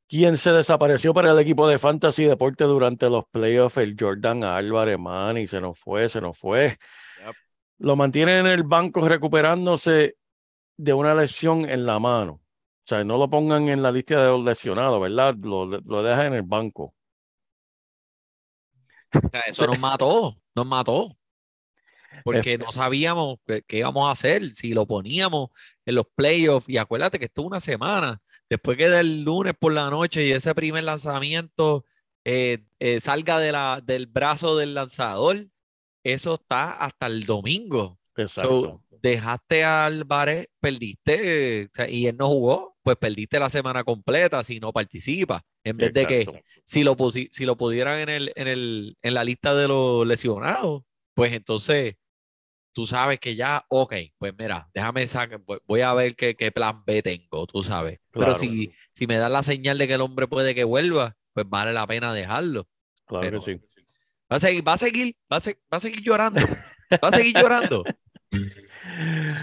quien 0.08 0.38
se 0.38 0.52
desapareció 0.52 1.14
para 1.14 1.32
el 1.32 1.40
equipo 1.40 1.68
de 1.68 1.80
Fantasy 1.80 2.26
Deporte 2.26 2.66
durante 2.66 3.10
los 3.10 3.24
playoffs, 3.32 3.78
el 3.78 3.96
Jordan 3.98 4.44
Álvarez, 4.44 5.00
man, 5.00 5.38
y 5.38 5.48
se 5.48 5.62
nos 5.62 5.80
fue, 5.80 6.10
se 6.10 6.20
nos 6.20 6.38
fue. 6.38 6.78
Yep. 7.26 7.36
Lo 7.80 7.96
mantienen 7.96 8.46
en 8.46 8.48
el 8.48 8.64
banco 8.64 9.08
recuperándose 9.08 10.16
de 10.82 10.94
una 10.94 11.14
lesión 11.14 11.70
en 11.70 11.86
la 11.86 12.00
mano. 12.00 12.34
O 12.34 12.84
sea, 12.86 13.04
no 13.04 13.18
lo 13.18 13.30
pongan 13.30 13.70
en 13.70 13.84
la 13.84 13.92
lista 13.92 14.20
de 14.20 14.30
los 14.30 14.44
lesionados, 14.44 15.00
¿verdad? 15.00 15.36
Lo, 15.36 15.66
lo 15.68 16.04
dejan 16.04 16.28
en 16.28 16.34
el 16.34 16.42
banco. 16.42 16.96
O 19.14 19.30
sea, 19.32 19.42
eso 19.42 19.68
nos 19.68 19.80
mató, 19.80 20.42
nos 20.56 20.66
mató. 20.66 21.16
Porque 22.24 22.58
no 22.58 22.72
sabíamos 22.72 23.38
qué, 23.46 23.78
íbamos 23.78 24.08
a 24.08 24.12
hacer, 24.12 24.50
si 24.50 24.74
lo 24.74 24.86
poníamos 24.86 25.50
en 25.86 25.96
los 25.96 26.06
playoffs. 26.14 26.68
Y 26.68 26.78
acuérdate 26.78 27.20
que 27.20 27.26
esto 27.26 27.42
es 27.42 27.48
una 27.48 27.60
semana. 27.60 28.22
Después 28.50 28.78
que 28.78 28.90
del 28.90 29.24
lunes 29.24 29.54
por 29.58 29.72
la 29.72 29.90
noche 29.90 30.26
y 30.26 30.32
ese 30.32 30.54
primer 30.54 30.84
lanzamiento 30.84 31.86
eh, 32.26 32.66
eh, 32.80 33.00
salga 33.00 33.40
de 33.40 33.52
la, 33.52 33.82
del 33.82 34.08
brazo 34.08 34.58
del 34.58 34.74
lanzador, 34.74 35.48
eso 36.04 36.34
está 36.36 36.74
hasta 36.74 37.06
el 37.06 37.26
domingo. 37.26 38.00
Exacto. 38.18 38.82
So, 38.90 38.91
dejaste 39.02 39.64
a 39.64 39.86
Álvarez, 39.86 40.48
perdiste, 40.60 41.62
eh, 41.62 41.66
o 41.66 41.70
sea, 41.74 41.90
y 41.90 42.08
él 42.08 42.18
no 42.18 42.28
jugó, 42.28 42.78
pues 42.84 42.98
perdiste 42.98 43.40
la 43.40 43.50
semana 43.50 43.84
completa 43.84 44.44
si 44.44 44.60
no 44.60 44.72
participa. 44.74 45.42
En 45.64 45.78
vez 45.78 45.94
de 45.94 46.08
que 46.08 46.44
si 46.66 46.84
lo, 46.84 46.96
si 47.12 47.46
lo 47.46 47.56
pudieran 47.58 48.00
en, 48.00 48.10
el, 48.10 48.32
en, 48.36 48.48
el, 48.48 48.98
en 49.02 49.14
la 49.14 49.24
lista 49.24 49.54
de 49.56 49.68
los 49.68 50.08
lesionados, 50.08 50.84
pues 51.14 51.34
entonces 51.34 51.96
tú 52.74 52.86
sabes 52.86 53.20
que 53.20 53.36
ya, 53.36 53.66
ok, 53.70 53.94
pues 54.18 54.34
mira, 54.38 54.70
déjame 54.74 55.06
sacar, 55.08 55.42
voy- 55.68 55.82
a 55.82 55.94
ver 55.94 56.16
qué, 56.16 56.36
qué 56.36 56.52
plan 56.52 56.84
B 56.86 57.04
tengo, 57.04 57.46
tú 57.46 57.62
sabes. 57.64 58.00
Pero 58.12 58.34
si, 58.36 58.72
si 58.94 59.08
me 59.08 59.18
dan 59.18 59.34
la 59.34 59.44
señal 59.44 59.78
de 59.78 59.88
que 59.88 59.96
el 59.96 60.02
hombre 60.02 60.28
puede 60.28 60.56
que 60.56 60.64
vuelva, 60.64 61.16
pues 61.34 61.46
vale 61.50 61.74
la 61.74 61.86
pena 61.86 62.14
dejarlo. 62.14 62.68
Claro 63.06 63.22
pero- 63.26 63.40
que 63.44 63.54
sí. 63.54 63.62
Va 64.32 64.38
a 64.38 64.40
seguir, 64.40 64.66
va 64.66 64.74
a 64.74 64.78
seguir, 64.78 65.16
va 65.32 65.38
a, 65.38 65.42
va 65.74 65.78
a 65.78 65.80
seguir 65.82 66.02
llorando. 66.02 66.40
Va 67.04 67.10
a 67.10 67.12
seguir 67.12 67.36
llorando. 67.38 67.84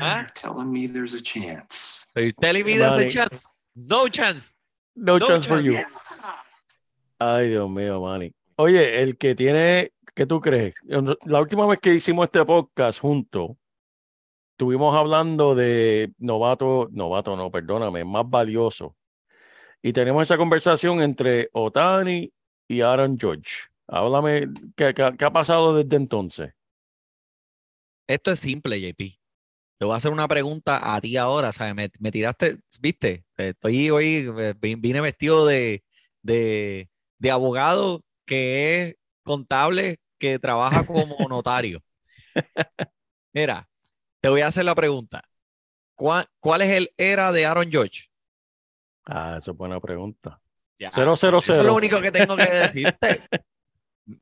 ¿Ah? 0.00 0.26
telling 0.40 0.70
me 0.70 0.86
there's 0.86 1.14
a 1.14 1.20
chance. 1.22 2.04
Are 2.14 2.22
you 2.24 2.32
telling 2.32 2.64
me 2.64 2.76
there's 2.76 2.96
a 2.96 3.06
chance? 3.06 3.46
No 3.74 4.08
chance. 4.08 4.54
No, 4.94 5.18
No 5.18 5.26
chance 5.26 5.46
for 5.46 5.62
chance. 5.62 5.78
you. 5.78 5.84
Ay, 7.18 7.48
Dios 7.50 7.68
mío, 7.70 8.00
Manny. 8.00 8.32
Oye, 8.56 9.00
el 9.02 9.16
que 9.16 9.34
tiene, 9.34 9.92
¿qué 10.14 10.26
tú 10.26 10.40
crees? 10.40 10.74
La 11.24 11.40
última 11.40 11.66
vez 11.66 11.78
que 11.80 11.94
hicimos 11.94 12.24
este 12.26 12.44
podcast 12.44 13.00
juntos, 13.00 13.50
estuvimos 14.52 14.94
hablando 14.96 15.54
de 15.54 16.12
novato, 16.18 16.88
novato 16.92 17.36
no, 17.36 17.50
perdóname, 17.50 18.04
más 18.04 18.28
valioso. 18.28 18.96
Y 19.82 19.92
tenemos 19.92 20.22
esa 20.22 20.36
conversación 20.36 21.00
entre 21.02 21.48
Otani 21.52 22.32
y 22.68 22.80
Aaron 22.80 23.16
George. 23.18 23.66
Háblame, 23.86 24.48
¿qué, 24.76 24.92
qué- 24.92 25.14
qué 25.16 25.24
ha 25.24 25.30
pasado 25.32 25.76
desde 25.76 25.96
entonces? 25.96 26.52
Esto 28.08 28.32
es 28.32 28.40
simple, 28.40 28.80
JP. 28.80 29.18
Te 29.78 29.84
voy 29.84 29.94
a 29.94 29.96
hacer 29.98 30.10
una 30.12 30.26
pregunta 30.26 30.94
a 30.94 31.00
ti 31.00 31.16
ahora, 31.16 31.52
¿sabes? 31.52 31.74
Me, 31.74 31.88
me 32.00 32.10
tiraste, 32.10 32.58
¿viste? 32.80 33.24
Estoy 33.36 33.90
hoy, 33.90 34.28
eh, 34.38 34.54
vi- 34.60 34.74
vine 34.74 35.00
vestido 35.00 35.46
de, 35.46 35.84
de, 36.22 36.88
de 37.18 37.30
abogado 37.30 38.02
que 38.24 38.82
es 38.82 38.96
contable, 39.22 39.98
que 40.18 40.38
trabaja 40.40 40.84
como 40.84 41.16
notario. 41.28 41.80
Mira, 43.32 43.68
te 44.20 44.28
voy 44.28 44.40
a 44.40 44.48
hacer 44.48 44.64
la 44.64 44.74
pregunta. 44.74 45.22
¿Cuál, 45.96 46.26
cuál 46.40 46.62
es 46.62 46.70
el 46.70 46.90
era 46.96 47.32
de 47.32 47.46
Aaron 47.46 47.70
George? 47.70 48.08
Ah, 49.06 49.36
esa 49.38 49.52
es 49.52 49.56
buena 49.56 49.80
pregunta. 49.80 50.40
Ya, 50.78 50.90
Cero, 50.92 51.14
cero, 51.16 51.38
Eso 51.40 51.54
es 51.54 51.64
lo 51.66 51.74
único 51.74 52.00
que 52.00 52.12
tengo 52.12 52.36
que 52.36 52.42
decirte. 52.50 53.26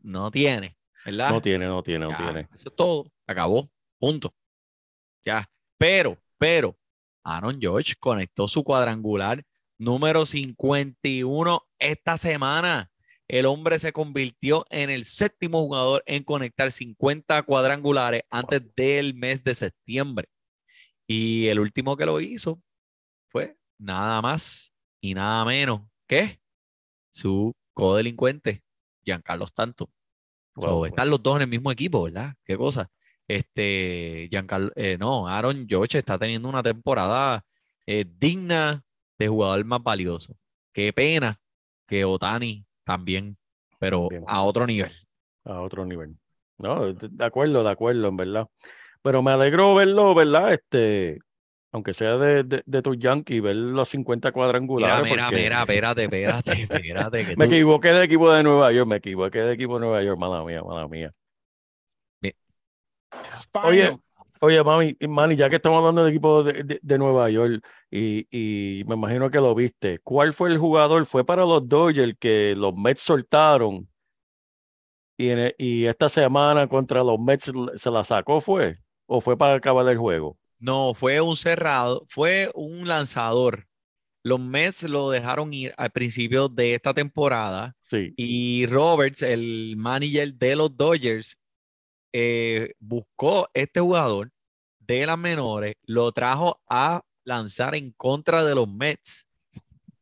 No 0.02 0.30
tiene, 0.30 0.76
¿verdad? 1.04 1.30
No 1.32 1.40
tiene, 1.40 1.66
no 1.66 1.82
tiene, 1.82 2.04
no 2.06 2.10
Ya, 2.10 2.16
tiene. 2.16 2.48
Eso 2.52 2.68
es 2.68 2.76
todo. 2.76 3.12
Acabó. 3.26 3.70
Punto. 3.98 4.34
Ya. 5.26 5.50
Pero, 5.76 6.16
pero, 6.38 6.78
Aaron 7.24 7.60
George 7.60 7.94
conectó 7.98 8.46
su 8.46 8.62
cuadrangular 8.62 9.44
número 9.76 10.24
51 10.24 11.60
esta 11.78 12.16
semana. 12.16 12.90
El 13.28 13.46
hombre 13.46 13.80
se 13.80 13.92
convirtió 13.92 14.64
en 14.70 14.88
el 14.88 15.04
séptimo 15.04 15.58
jugador 15.58 16.02
en 16.06 16.22
conectar 16.22 16.70
50 16.70 17.42
cuadrangulares 17.42 18.22
antes 18.30 18.62
del 18.76 19.14
mes 19.14 19.42
de 19.42 19.56
septiembre. 19.56 20.28
Y 21.08 21.48
el 21.48 21.58
último 21.58 21.96
que 21.96 22.06
lo 22.06 22.20
hizo 22.20 22.62
fue 23.28 23.58
nada 23.78 24.22
más 24.22 24.72
y 25.00 25.14
nada 25.14 25.44
menos 25.44 25.82
que 26.06 26.40
su 27.10 27.52
codelincuente, 27.74 28.62
Giancarlo 29.04 29.44
Stanton. 29.44 29.88
So, 30.58 30.70
Wow. 30.76 30.86
están 30.86 31.10
los 31.10 31.22
dos 31.22 31.36
en 31.36 31.42
el 31.42 31.48
mismo 31.48 31.70
equipo, 31.72 32.04
¿verdad? 32.04 32.34
Qué 32.44 32.56
cosa. 32.56 32.88
Este, 33.28 34.28
Giancarlo, 34.30 34.70
eh, 34.76 34.96
no, 34.98 35.26
Aaron 35.28 35.66
George 35.68 35.98
está 35.98 36.18
teniendo 36.18 36.48
una 36.48 36.62
temporada 36.62 37.42
eh, 37.86 38.04
digna 38.18 38.82
de 39.18 39.28
jugador 39.28 39.64
más 39.64 39.82
valioso. 39.82 40.34
Qué 40.72 40.92
pena 40.92 41.36
que 41.86 42.04
Otani 42.04 42.64
también, 42.84 43.36
pero 43.78 44.08
a 44.26 44.42
otro 44.42 44.66
nivel. 44.66 44.90
a 45.44 45.60
otro 45.60 45.84
nivel. 45.84 46.16
No, 46.58 46.92
de 46.92 47.24
acuerdo, 47.24 47.62
de 47.64 47.70
acuerdo, 47.70 48.08
en 48.08 48.16
verdad. 48.16 48.46
Pero 49.02 49.22
me 49.22 49.30
alegro 49.32 49.74
verlo, 49.74 50.14
¿verdad? 50.14 50.52
Este, 50.54 51.18
aunque 51.72 51.92
sea 51.94 52.16
de, 52.16 52.44
de, 52.44 52.62
de 52.64 52.82
tus 52.82 52.98
Yankees, 52.98 53.42
ver 53.42 53.56
los 53.56 53.88
50 53.88 54.28
Mira, 54.28 54.32
cuadrangulares. 54.32 55.10
mira, 55.10 55.24
porque 55.28 55.42
mira, 55.42 55.60
espérate, 55.60 56.04
espérate, 56.04 56.50
espérate. 56.62 57.26
que 57.26 57.36
Me 57.36 57.46
tú- 57.46 57.52
equivoqué 57.54 57.88
de 57.88 58.04
equipo 58.04 58.32
de 58.32 58.42
Nueva 58.42 58.72
York, 58.72 58.88
me 58.88 58.96
equivoqué 58.96 59.40
de 59.40 59.52
equipo 59.52 59.74
de 59.74 59.80
Nueva 59.86 60.02
York, 60.02 60.18
mala 60.18 60.44
mía, 60.44 60.62
mala 60.62 60.88
mía. 60.88 61.12
Oye, 63.62 63.98
oye, 64.40 64.62
mami, 64.62 64.96
Manny, 65.08 65.36
ya 65.36 65.48
que 65.50 65.56
estamos 65.56 65.78
hablando 65.80 66.02
del 66.04 66.12
equipo 66.12 66.42
de, 66.44 66.62
de- 66.64 66.78
de 66.82 66.98
Nueva 66.98 67.28
York 67.30 67.64
y, 67.90 68.26
y 68.30 68.84
me 68.84 68.94
imagino 68.94 69.30
que 69.30 69.38
lo 69.38 69.54
viste, 69.54 69.98
¿cuál 70.00 70.32
fue 70.32 70.50
el 70.50 70.58
jugador? 70.58 71.06
Fue 71.06 71.24
para 71.24 71.42
los 71.44 71.68
Dodgers 71.68 72.14
que 72.18 72.54
los 72.56 72.74
Mets 72.74 73.00
soltaron 73.02 73.88
y, 75.16 75.30
en 75.30 75.38
e- 75.38 75.54
y 75.58 75.86
esta 75.86 76.08
semana 76.08 76.68
contra 76.68 77.02
los 77.02 77.18
Mets 77.18 77.52
se 77.76 77.90
la 77.90 78.04
sacó, 78.04 78.40
¿fue? 78.40 78.78
¿O 79.06 79.20
fue 79.20 79.36
para 79.36 79.54
acabar 79.54 79.86
el 79.88 79.98
juego? 79.98 80.38
No, 80.58 80.94
fue 80.94 81.20
un 81.20 81.36
cerrado, 81.36 82.04
fue 82.08 82.50
un 82.54 82.88
lanzador. 82.88 83.66
Los 84.22 84.40
Mets 84.40 84.84
lo 84.84 85.10
dejaron 85.10 85.52
ir 85.52 85.74
al 85.78 85.90
principio 85.90 86.48
de 86.48 86.74
esta 86.74 86.94
temporada 86.94 87.76
Sí, 87.80 88.12
y 88.16 88.66
Roberts, 88.66 89.22
el 89.22 89.74
manager 89.78 90.34
de 90.34 90.56
los 90.56 90.76
Dodgers, 90.76 91.38
eh, 92.18 92.72
buscó 92.78 93.46
este 93.52 93.80
jugador 93.80 94.30
de 94.78 95.04
las 95.04 95.18
menores, 95.18 95.74
lo 95.82 96.10
trajo 96.12 96.62
a 96.66 97.02
lanzar 97.24 97.74
en 97.74 97.90
contra 97.92 98.42
de 98.42 98.54
los 98.54 98.72
Mets 98.72 99.28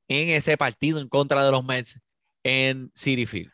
en 0.06 0.28
ese 0.28 0.56
partido 0.56 1.00
en 1.00 1.08
contra 1.08 1.44
de 1.44 1.50
los 1.50 1.64
Mets 1.64 2.00
en 2.44 2.92
City 2.94 3.26
Field. 3.26 3.50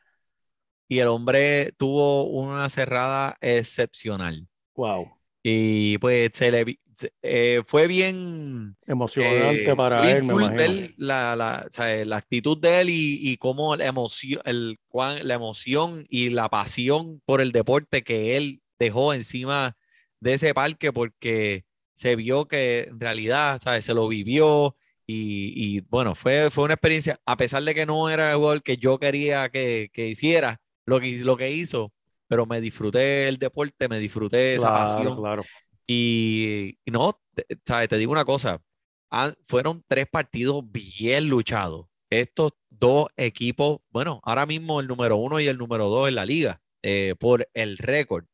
Y 0.89 0.99
el 0.99 1.09
hombre 1.09 1.73
tuvo 1.79 2.25
una 2.25 2.69
cerrada 2.69 3.39
excepcional. 3.41 4.47
wow, 4.75 5.09
Y 5.43 5.97
pues 5.97 6.33
se 6.35 6.51
le 6.51 6.79
eh, 7.23 7.63
fue 7.67 7.87
bien, 7.87 8.77
emocionante 8.87 9.71
eh, 9.71 9.77
para 9.77 10.01
bien 10.03 10.17
él, 10.17 10.25
me 10.25 10.33
cool 10.33 10.35
imagino. 10.35 10.57
ver 10.57 10.95
la, 10.97 11.37
la, 11.37 11.65
o 11.69 11.73
sea, 11.73 12.05
la 12.05 12.17
actitud 12.17 12.59
de 12.59 12.81
él 12.83 12.91
y, 12.91 13.19
y 13.33 13.37
cómo 13.37 13.77
la 13.77 13.87
emoción, 13.87 14.41
el, 14.45 14.79
la 15.23 15.35
emoción 15.35 16.05
y 16.09 16.31
la 16.31 16.49
pasión 16.49 17.21
por 17.25 17.41
el 17.41 17.53
deporte 17.53 18.03
que 18.03 18.37
él 18.37 18.63
dejó 18.79 19.13
encima 19.15 19.77
de 20.21 20.35
ese 20.35 20.55
parque 20.55 20.93
porque 20.93 21.65
se 21.95 22.17
vio 22.17 22.47
que 22.49 22.89
en 22.91 23.01
realidad, 23.01 23.61
¿sabes? 23.63 23.85
Se 23.85 23.95
lo 23.95 24.09
vivió 24.09 24.77
y, 25.07 25.53
y, 25.77 25.81
bueno, 25.91 26.15
fue, 26.15 26.51
fue 26.51 26.65
una 26.65 26.75
experiencia, 26.75 27.19
a 27.27 27.37
pesar 27.37 27.63
de 27.65 27.75
que 27.75 27.85
no 27.87 28.09
era 28.11 28.31
el 28.31 28.37
jugador 28.37 28.63
que 28.63 28.77
yo 28.77 28.99
quería 28.99 29.49
que, 29.51 29.91
que 29.93 30.09
hiciera 30.09 30.61
lo 30.87 31.01
que, 31.01 31.19
lo 31.19 31.37
que 31.37 31.51
hizo, 31.51 31.93
pero 32.29 32.47
me 32.47 32.61
disfruté 32.61 33.29
el 33.29 33.39
deporte, 33.39 33.89
me 33.89 33.99
disfruté 33.99 34.55
esa 34.55 34.71
Claro, 34.71 34.73
pasión 34.73 35.21
claro. 35.21 35.51
Y, 35.93 36.79
y 36.85 36.91
no, 36.93 37.21
te, 37.35 37.45
¿sabes? 37.67 37.89
te 37.89 37.99
digo 37.99 38.13
una 38.13 38.25
cosa, 38.25 38.63
han- 39.11 39.35
fueron 39.43 39.85
tres 39.89 40.07
partidos 40.09 40.63
bien 40.71 41.29
luchados. 41.29 41.87
Estos 42.11 42.53
dos 42.69 43.09
equipos, 43.17 43.81
bueno, 43.91 44.21
ahora 44.23 44.47
mismo 44.47 44.79
el 44.81 44.87
número 44.87 45.17
uno 45.17 45.41
y 45.41 45.47
el 45.49 45.59
número 45.59 45.89
dos 45.89 46.09
en 46.09 46.15
la 46.15 46.25
liga, 46.25 46.61
eh, 46.83 47.15
por 47.19 47.49
el 47.55 47.77
récord, 47.79 48.25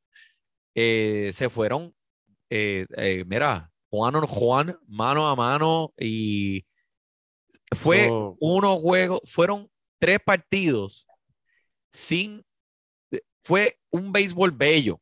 eh, 0.74 1.30
se 1.32 1.48
fueron, 1.48 1.94
eh, 2.50 2.86
mira, 3.26 3.72
Juan 3.90 4.14
Juan, 4.26 4.78
mano 4.86 5.26
a 5.26 5.34
mano, 5.34 5.94
y 5.98 6.66
fue 7.74 8.08
Oh. 8.10 8.36
unos 8.40 8.80
juegos, 8.80 9.20
fueron 9.24 9.66
tres 9.98 10.18
partidos 10.24 11.06
sin, 11.90 12.44
fue 13.42 13.78
un 13.90 14.12
béisbol 14.12 14.50
bello. 14.50 15.00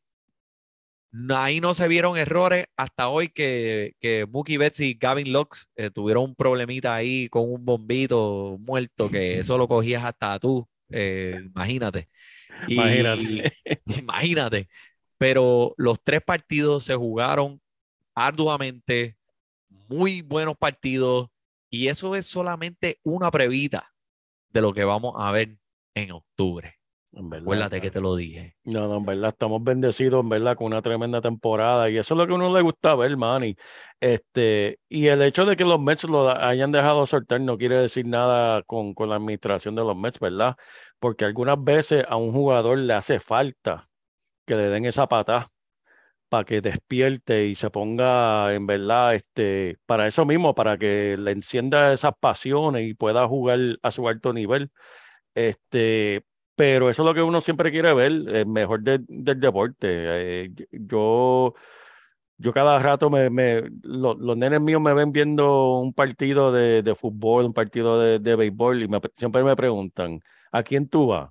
Ahí 1.35 1.61
no 1.61 1.73
se 1.73 1.87
vieron 1.87 2.17
errores 2.17 2.65
hasta 2.75 3.09
hoy 3.09 3.29
que, 3.29 3.93
que 3.99 4.25
Mookie 4.25 4.57
Betts 4.57 4.81
y 4.81 4.95
Gavin 4.95 5.31
Lux 5.31 5.69
eh, 5.75 5.89
tuvieron 5.89 6.23
un 6.25 6.35
problemita 6.35 6.93
ahí 6.95 7.29
con 7.29 7.49
un 7.51 7.63
bombito 7.63 8.57
muerto 8.59 9.09
que 9.09 9.39
eso 9.39 9.57
lo 9.57 9.67
cogías 9.67 10.03
hasta 10.03 10.37
tú, 10.39 10.67
eh, 10.89 11.41
imagínate. 11.45 12.09
Y- 12.67 12.73
Imagínate. 12.75 13.53
imagínate. 13.97 14.67
Pero 15.17 15.73
los 15.77 15.97
tres 16.03 16.21
partidos 16.21 16.83
se 16.83 16.95
jugaron 16.95 17.61
arduamente, 18.13 19.17
muy 19.87 20.21
buenos 20.21 20.57
partidos, 20.57 21.29
y 21.69 21.87
eso 21.87 22.15
es 22.15 22.25
solamente 22.25 22.99
una 23.03 23.31
previta 23.31 23.93
de 24.49 24.61
lo 24.61 24.73
que 24.73 24.83
vamos 24.83 25.13
a 25.17 25.31
ver 25.31 25.57
en 25.95 26.11
octubre. 26.11 26.75
En 27.15 27.29
verdad. 27.29 27.45
Acuérdate 27.45 27.81
que 27.81 27.91
te 27.91 28.01
lo 28.01 28.15
dije. 28.15 28.55
No, 28.65 28.89
no, 28.89 28.97
en 28.97 29.05
verdad, 29.05 29.29
estamos 29.29 29.63
bendecidos, 29.63 30.21
en 30.21 30.29
verdad, 30.29 30.57
con 30.57 30.67
una 30.67 30.81
tremenda 30.81 31.21
temporada. 31.21 31.89
Y 31.89 31.97
eso 31.97 32.13
es 32.13 32.17
lo 32.17 32.27
que 32.27 32.33
a 32.33 32.35
uno 32.35 32.53
le 32.53 32.61
gusta 32.61 32.93
ver, 32.95 33.15
Manny. 33.15 33.55
Este, 34.01 34.79
y 34.89 35.07
el 35.07 35.21
hecho 35.21 35.45
de 35.45 35.55
que 35.55 35.63
los 35.63 35.79
Mets 35.79 36.03
lo 36.03 36.29
hayan 36.29 36.73
dejado 36.73 37.05
soltar 37.05 37.39
no 37.39 37.57
quiere 37.57 37.77
decir 37.77 38.05
nada 38.05 38.63
con, 38.63 38.93
con 38.93 39.09
la 39.09 39.15
administración 39.15 39.75
de 39.75 39.83
los 39.83 39.95
Mets, 39.95 40.19
¿verdad? 40.19 40.55
Porque 40.99 41.23
algunas 41.23 41.63
veces 41.63 42.05
a 42.09 42.17
un 42.17 42.33
jugador 42.33 42.79
le 42.79 42.93
hace 42.93 43.19
falta 43.21 43.89
que 44.45 44.55
le 44.55 44.69
den 44.69 44.85
esa 44.85 45.07
patada 45.07 45.47
para 46.27 46.43
que 46.43 46.59
despierte 46.61 47.45
y 47.45 47.55
se 47.55 47.69
ponga, 47.69 48.53
en 48.53 48.67
verdad, 48.67 49.15
este, 49.15 49.77
para 49.85 50.07
eso 50.07 50.25
mismo, 50.25 50.53
para 50.53 50.77
que 50.77 51.15
le 51.17 51.31
encienda 51.31 51.93
esas 51.93 52.13
pasiones 52.19 52.87
y 52.89 52.93
pueda 52.93 53.27
jugar 53.27 53.59
a 53.81 53.91
su 53.91 54.07
alto 54.09 54.33
nivel. 54.33 54.71
Este, 55.35 56.23
pero 56.55 56.89
eso 56.89 57.01
es 57.01 57.05
lo 57.07 57.13
que 57.13 57.21
uno 57.21 57.41
siempre 57.41 57.71
quiere 57.71 57.93
ver, 57.93 58.11
el 58.11 58.45
mejor 58.47 58.81
de- 58.83 58.99
del 59.07 59.39
deporte. 59.39 59.87
Eh, 60.45 60.51
yo, 60.71 61.53
yo 62.37 62.53
cada 62.53 62.79
rato 62.79 63.09
me, 63.09 63.29
me 63.29 63.63
lo- 63.83 64.15
los 64.15 64.37
nenes 64.37 64.61
míos 64.61 64.81
me 64.81 64.93
ven 64.93 65.11
viendo 65.13 65.79
un 65.79 65.93
partido 65.93 66.51
de, 66.51 66.83
de 66.83 66.95
fútbol, 66.95 67.45
un 67.45 67.53
partido 67.53 67.99
de, 67.99 68.19
de 68.19 68.35
béisbol 68.35 68.83
y 68.83 68.87
me 68.89 69.01
pre- 69.01 69.11
siempre 69.15 69.43
me 69.43 69.55
preguntan, 69.55 70.21
¿a 70.51 70.63
quién 70.63 70.87
tú 70.89 71.07
vas? 71.07 71.29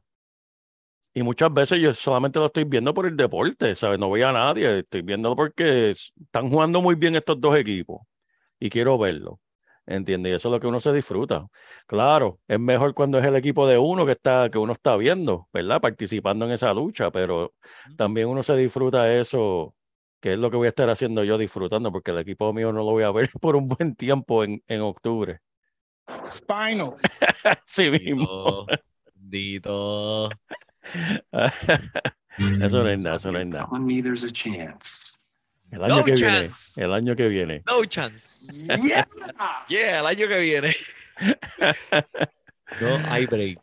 Y 1.16 1.22
muchas 1.22 1.52
veces 1.52 1.80
yo 1.80 1.94
solamente 1.94 2.38
lo 2.40 2.46
estoy 2.46 2.64
viendo 2.64 2.92
por 2.92 3.06
el 3.06 3.16
deporte, 3.16 3.74
¿sabes? 3.76 3.98
No 4.00 4.08
voy 4.08 4.22
a 4.22 4.32
nadie, 4.32 4.80
estoy 4.80 5.02
viéndolo 5.02 5.36
porque 5.36 5.90
es- 5.90 6.12
están 6.20 6.48
jugando 6.50 6.82
muy 6.82 6.96
bien 6.96 7.14
estos 7.14 7.40
dos 7.40 7.56
equipos 7.56 8.00
y 8.60 8.70
quiero 8.70 8.98
verlo. 8.98 9.40
¿Entiendes? 9.86 10.32
Y 10.32 10.34
eso 10.36 10.48
es 10.48 10.52
lo 10.52 10.60
que 10.60 10.66
uno 10.66 10.80
se 10.80 10.92
disfruta. 10.92 11.46
Claro, 11.86 12.40
es 12.48 12.58
mejor 12.58 12.94
cuando 12.94 13.18
es 13.18 13.24
el 13.24 13.36
equipo 13.36 13.66
de 13.66 13.76
uno 13.78 14.06
que 14.06 14.12
está, 14.12 14.48
que 14.50 14.58
uno 14.58 14.72
está 14.72 14.96
viendo, 14.96 15.48
¿verdad? 15.52 15.80
Participando 15.80 16.46
en 16.46 16.52
esa 16.52 16.72
lucha, 16.72 17.10
pero 17.10 17.54
también 17.96 18.28
uno 18.28 18.42
se 18.42 18.56
disfruta 18.56 19.12
eso, 19.12 19.74
que 20.20 20.32
es 20.34 20.38
lo 20.38 20.50
que 20.50 20.56
voy 20.56 20.66
a 20.66 20.68
estar 20.70 20.88
haciendo 20.88 21.22
yo 21.24 21.36
disfrutando, 21.36 21.92
porque 21.92 22.12
el 22.12 22.18
equipo 22.18 22.52
mío 22.52 22.72
no 22.72 22.78
lo 22.78 22.92
voy 22.92 23.04
a 23.04 23.10
ver 23.10 23.28
por 23.40 23.56
un 23.56 23.68
buen 23.68 23.94
tiempo 23.94 24.42
en, 24.44 24.62
en 24.66 24.80
octubre. 24.80 25.40
Spinal. 26.30 26.94
Sí 27.64 27.90
mismo. 27.90 28.66
Dito. 29.14 30.30
Eso 32.38 32.82
no 32.82 32.88
es 32.90 32.98
nada, 32.98 33.16
eso 33.16 33.30
no 33.30 33.38
es 33.38 33.46
nada. 33.46 33.68
El 35.74 35.84
año 35.84 35.96
No 35.96 36.04
que 36.04 36.12
viene, 36.12 36.40
chance. 36.48 36.82
el 36.82 36.92
año 36.94 37.16
que 37.16 37.28
viene. 37.28 37.62
No 37.66 37.84
chance. 37.84 38.38
Yeah. 38.52 39.08
Yeah, 39.68 39.98
el 40.00 40.06
año 40.06 40.28
que 40.28 40.38
viene. 40.38 40.76
No 42.80 42.96
hay 43.08 43.26
break. 43.26 43.60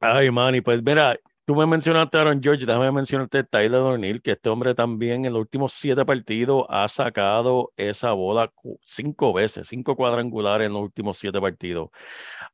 Ay, 0.00 0.30
Manny, 0.30 0.60
pues 0.60 0.82
mira, 0.82 1.18
tú 1.44 1.54
me 1.54 1.66
mencionaste 1.66 2.16
a 2.16 2.20
Aaron 2.22 2.40
George, 2.42 2.64
déjame 2.64 2.90
mencionarte 2.92 3.38
a 3.38 3.42
Tyler 3.44 3.80
O'Neill, 3.80 4.22
que 4.22 4.32
este 4.32 4.48
hombre 4.48 4.74
también 4.74 5.24
en 5.24 5.32
los 5.32 5.40
últimos 5.40 5.72
siete 5.72 6.04
partidos 6.04 6.64
ha 6.68 6.86
sacado 6.88 7.72
esa 7.76 8.12
bola 8.12 8.50
cinco 8.84 9.32
veces, 9.32 9.68
cinco 9.68 9.96
cuadrangulares 9.96 10.66
en 10.66 10.72
los 10.74 10.82
últimos 10.82 11.18
siete 11.18 11.40
partidos. 11.40 11.90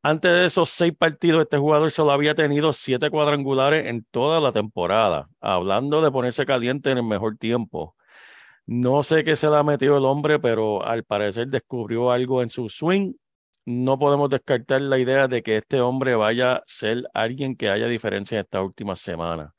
Antes 0.02 0.32
de 0.32 0.44
esos 0.46 0.70
seis 0.70 0.94
partidos, 0.96 1.42
este 1.42 1.58
jugador 1.58 1.90
solo 1.90 2.10
había 2.12 2.34
tenido 2.34 2.72
siete 2.72 3.10
cuadrangulares 3.10 3.86
en 3.86 4.04
toda 4.10 4.40
la 4.40 4.52
temporada, 4.52 5.28
hablando 5.40 6.00
de 6.00 6.10
ponerse 6.10 6.44
caliente 6.46 6.90
en 6.90 6.98
el 6.98 7.04
mejor 7.04 7.36
tiempo. 7.36 7.94
No 8.66 9.02
sé 9.02 9.24
qué 9.24 9.36
se 9.36 9.48
le 9.48 9.56
ha 9.56 9.62
metido 9.62 9.98
el 9.98 10.04
hombre, 10.04 10.38
pero 10.38 10.84
al 10.84 11.04
parecer 11.04 11.48
descubrió 11.48 12.10
algo 12.10 12.42
en 12.42 12.50
su 12.50 12.68
swing 12.68 13.14
no 13.64 13.98
podemos 13.98 14.28
descartar 14.28 14.80
la 14.80 14.98
idea 14.98 15.28
de 15.28 15.42
que 15.42 15.56
este 15.56 15.80
hombre 15.80 16.14
vaya 16.14 16.54
a 16.56 16.62
ser 16.66 17.04
alguien 17.14 17.56
que 17.56 17.68
haya 17.68 17.86
diferencia 17.86 18.38
en 18.38 18.44
estas 18.44 18.62
últimas 18.62 19.00
semanas. 19.00 19.52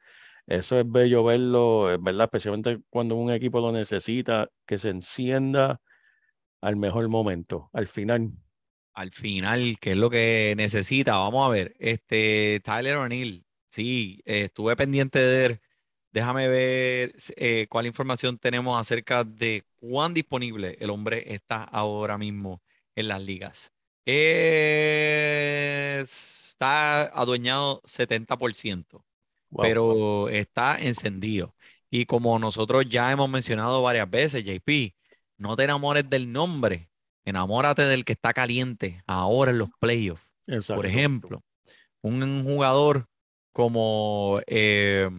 Eso 0.46 0.78
es 0.78 0.90
bello 0.90 1.24
verlo, 1.24 1.98
verdad, 2.02 2.26
especialmente 2.26 2.80
cuando 2.90 3.16
un 3.16 3.32
equipo 3.32 3.62
lo 3.62 3.72
necesita, 3.72 4.50
que 4.66 4.78
se 4.78 4.90
encienda 4.90 5.80
al 6.60 6.76
mejor 6.76 7.08
momento, 7.08 7.70
al 7.72 7.88
final. 7.88 8.32
Al 8.94 9.12
final, 9.12 9.76
¿qué 9.80 9.92
es 9.92 9.98
lo 9.98 10.10
que 10.10 10.54
necesita? 10.58 11.18
Vamos 11.18 11.48
a 11.48 11.50
ver. 11.50 11.74
Este, 11.80 12.60
Tyler 12.64 12.98
O'Neill, 12.98 13.46
sí, 13.70 14.22
estuve 14.26 14.76
pendiente 14.76 15.20
de 15.20 15.46
él. 15.46 15.60
Déjame 16.14 16.48
ver 16.48 17.14
eh, 17.38 17.66
cuál 17.70 17.88
información 17.88 18.38
tenemos 18.38 18.80
acerca 18.80 19.24
de 19.24 19.66
cuán 19.76 20.14
disponible 20.14 20.78
el 20.80 20.92
hombre 20.92 21.34
está 21.34 21.64
ahora 21.64 22.18
mismo 22.20 22.62
en 22.96 23.08
las 23.08 23.22
ligas. 23.22 23.72
Eh, 24.06 26.00
está 26.04 27.04
adueñado 27.04 27.82
70%, 27.86 29.04
Wow. 29.50 29.62
pero 29.64 30.30
está 30.30 30.78
encendido. 30.80 31.56
Y 31.92 32.06
como 32.06 32.38
nosotros 32.40 32.86
ya 32.90 33.12
hemos 33.12 33.30
mencionado 33.30 33.82
varias 33.84 34.10
veces, 34.10 34.44
JP, 34.44 34.96
no 35.38 35.56
te 35.56 35.64
enamores 35.64 36.10
del 36.10 36.32
nombre, 36.32 36.90
enamórate 37.26 37.84
del 37.84 38.04
que 38.06 38.14
está 38.14 38.34
caliente 38.34 39.04
ahora 39.06 39.52
en 39.52 39.60
los 39.60 39.70
playoffs. 39.80 40.32
Exacto. 40.48 40.76
Por 40.76 40.86
ejemplo, 40.88 41.44
un 42.02 42.44
jugador 42.44 43.06
como 43.52 44.42
eh, 44.48 45.10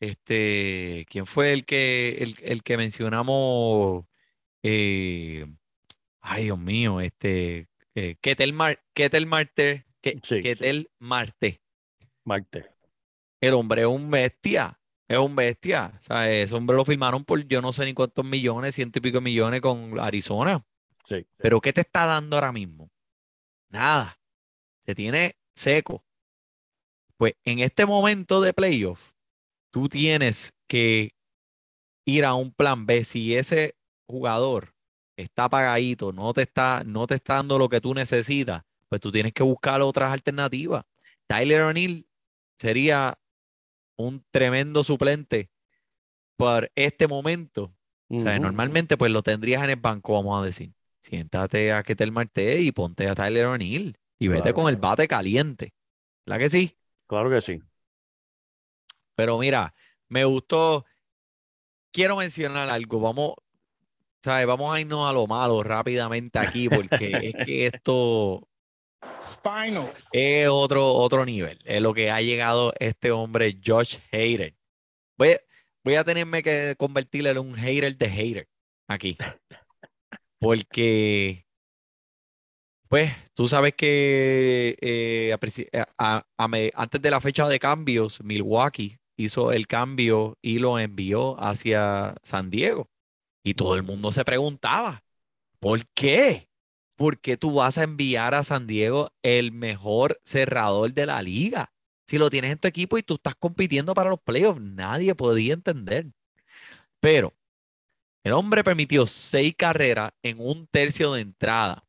este, 0.00 1.06
¿quién 1.10 1.26
fue 1.26 1.52
el 1.52 1.64
que 1.64 2.18
el, 2.20 2.34
el 2.42 2.62
que 2.62 2.76
mencionamos? 2.76 4.04
Eh, 4.62 5.46
ay, 6.20 6.44
Dios 6.44 6.58
mío, 6.58 7.00
este 7.00 7.68
eh, 7.94 8.16
Ketel, 8.20 8.52
Mar- 8.52 8.82
Ketel 8.94 9.26
Marte, 9.26 9.86
Sí, 10.02 10.20
sí. 10.22 10.40
Ketel 10.40 10.90
Marte. 10.98 11.62
Marte. 12.24 12.70
El 13.40 13.54
hombre 13.54 13.82
es 13.82 13.88
un 13.88 14.10
bestia, 14.10 14.80
es 15.08 15.18
un 15.18 15.34
bestia. 15.36 15.92
O 15.98 16.02
sea, 16.02 16.30
ese 16.30 16.54
hombre 16.54 16.76
lo 16.76 16.84
firmaron 16.84 17.24
por 17.24 17.46
yo 17.46 17.60
no 17.62 17.72
sé 17.72 17.84
ni 17.84 17.94
cuántos 17.94 18.24
millones, 18.24 18.74
ciento 18.74 18.98
y 18.98 19.02
pico 19.02 19.20
millones 19.20 19.60
con 19.60 19.98
Arizona. 20.00 20.64
Sí. 21.04 21.26
Pero 21.36 21.60
¿qué 21.60 21.72
te 21.72 21.82
está 21.82 22.06
dando 22.06 22.36
ahora 22.36 22.52
mismo? 22.52 22.90
Nada. 23.70 24.18
Te 24.84 24.94
tiene 24.94 25.36
seco. 25.54 26.04
Pues 27.16 27.34
en 27.44 27.58
este 27.58 27.84
momento 27.86 28.40
de 28.40 28.52
playoff, 28.54 29.12
tú 29.70 29.88
tienes 29.88 30.52
que 30.66 31.14
ir 32.06 32.24
a 32.24 32.34
un 32.34 32.52
plan 32.52 32.86
B. 32.86 33.04
Si 33.04 33.34
ese 33.36 33.76
jugador 34.06 34.74
está 35.16 35.44
apagadito, 35.44 36.12
no 36.12 36.32
te 36.32 36.42
está, 36.42 36.82
no 36.86 37.06
te 37.06 37.16
está 37.16 37.34
dando 37.34 37.58
lo 37.58 37.68
que 37.68 37.80
tú 37.80 37.94
necesitas, 37.94 38.62
pues 38.88 39.00
tú 39.00 39.10
tienes 39.12 39.32
que 39.32 39.42
buscar 39.42 39.80
otras 39.82 40.12
alternativas. 40.12 40.84
Tyler 41.26 41.62
O'Neill 41.62 42.08
sería 42.58 43.18
un 43.96 44.24
tremendo 44.30 44.84
suplente 44.84 45.50
por 46.36 46.70
este 46.74 47.06
momento. 47.08 47.74
O 48.10 48.18
sea, 48.18 48.38
normalmente 48.38 48.96
pues 48.96 49.12
lo 49.12 49.22
tendrías 49.22 49.62
en 49.64 49.70
el 49.70 49.76
banco, 49.76 50.14
vamos 50.14 50.40
a 50.42 50.46
decir. 50.46 50.72
Siéntate 51.00 51.72
a 51.72 51.82
Ketel 51.82 52.12
Marte 52.12 52.60
y 52.60 52.72
ponte 52.72 53.08
a 53.08 53.14
Tyler 53.14 53.46
O'Neill 53.46 53.96
y 54.18 54.28
vete 54.28 54.52
Claro. 54.52 54.54
con 54.54 54.68
el 54.68 54.76
bate 54.76 55.06
caliente. 55.08 55.74
¿La 56.26 56.38
que 56.38 56.48
sí? 56.48 56.76
Claro 57.06 57.30
que 57.30 57.40
sí. 57.40 57.60
Pero 59.18 59.36
mira, 59.36 59.74
me 60.08 60.24
gustó. 60.24 60.86
Quiero 61.92 62.14
mencionar 62.18 62.70
algo. 62.70 63.00
Vamos, 63.00 63.34
¿sabes? 64.22 64.46
Vamos 64.46 64.72
a 64.72 64.80
irnos 64.80 65.10
a 65.10 65.12
lo 65.12 65.26
malo 65.26 65.60
rápidamente 65.64 66.38
aquí 66.38 66.68
porque 66.68 67.34
es 67.34 67.44
que 67.44 67.66
esto 67.74 68.48
Spinal. 69.28 69.90
es 70.12 70.46
otro, 70.48 70.92
otro 70.92 71.24
nivel. 71.24 71.58
Es 71.64 71.82
lo 71.82 71.92
que 71.94 72.12
ha 72.12 72.20
llegado 72.20 72.72
este 72.78 73.10
hombre, 73.10 73.56
Josh 73.64 73.96
Hader. 74.12 74.54
Voy, 75.18 75.30
a- 75.30 75.40
voy 75.82 75.94
a 75.96 76.04
tenerme 76.04 76.44
que 76.44 76.76
convertirle 76.78 77.30
en 77.30 77.38
un 77.38 77.54
hater 77.56 77.96
de 77.96 78.08
hater 78.08 78.48
aquí. 78.88 79.18
Porque 80.38 81.44
Pues 82.88 83.12
tú 83.34 83.48
sabes 83.48 83.74
que 83.74 84.76
eh, 84.80 85.36
a 85.98 86.22
a- 86.38 86.50
antes 86.76 87.02
de 87.02 87.10
la 87.10 87.20
fecha 87.20 87.48
de 87.48 87.58
cambios, 87.58 88.22
Milwaukee 88.22 88.96
hizo 89.18 89.52
el 89.52 89.66
cambio 89.66 90.38
y 90.40 90.58
lo 90.60 90.78
envió 90.78 91.38
hacia 91.42 92.14
San 92.22 92.50
Diego. 92.50 92.88
Y 93.44 93.54
todo 93.54 93.74
el 93.74 93.82
mundo 93.82 94.12
se 94.12 94.24
preguntaba, 94.24 95.04
¿por 95.60 95.86
qué? 95.94 96.48
¿Por 96.96 97.20
qué 97.20 97.36
tú 97.36 97.52
vas 97.54 97.78
a 97.78 97.84
enviar 97.84 98.34
a 98.34 98.42
San 98.44 98.66
Diego 98.66 99.10
el 99.22 99.52
mejor 99.52 100.20
cerrador 100.24 100.92
de 100.92 101.06
la 101.06 101.22
liga? 101.22 101.72
Si 102.06 102.18
lo 102.18 102.30
tienes 102.30 102.52
en 102.52 102.58
tu 102.58 102.68
equipo 102.68 102.96
y 102.98 103.02
tú 103.02 103.14
estás 103.14 103.34
compitiendo 103.36 103.94
para 103.94 104.10
los 104.10 104.20
playoffs, 104.20 104.60
nadie 104.60 105.14
podía 105.14 105.54
entender. 105.54 106.06
Pero 107.00 107.34
el 108.24 108.32
hombre 108.32 108.64
permitió 108.64 109.06
seis 109.06 109.54
carreras 109.56 110.10
en 110.22 110.40
un 110.40 110.66
tercio 110.66 111.12
de 111.12 111.22
entrada. 111.22 111.84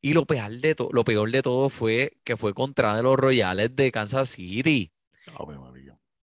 Y 0.00 0.14
lo 0.14 0.26
peor 0.26 0.50
de, 0.50 0.76
lo 0.90 1.04
peor 1.04 1.30
de 1.30 1.42
todo 1.42 1.68
fue 1.70 2.18
que 2.24 2.36
fue 2.36 2.54
contra 2.54 2.96
de 2.96 3.02
los 3.02 3.16
Royales 3.16 3.74
de 3.76 3.92
Kansas 3.92 4.30
City. 4.30 4.92
María. 5.36 5.71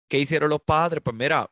¿Qué 0.07 0.19
hicieron 0.19 0.49
los 0.49 0.61
padres? 0.61 1.01
Pues 1.03 1.15
mira, 1.15 1.49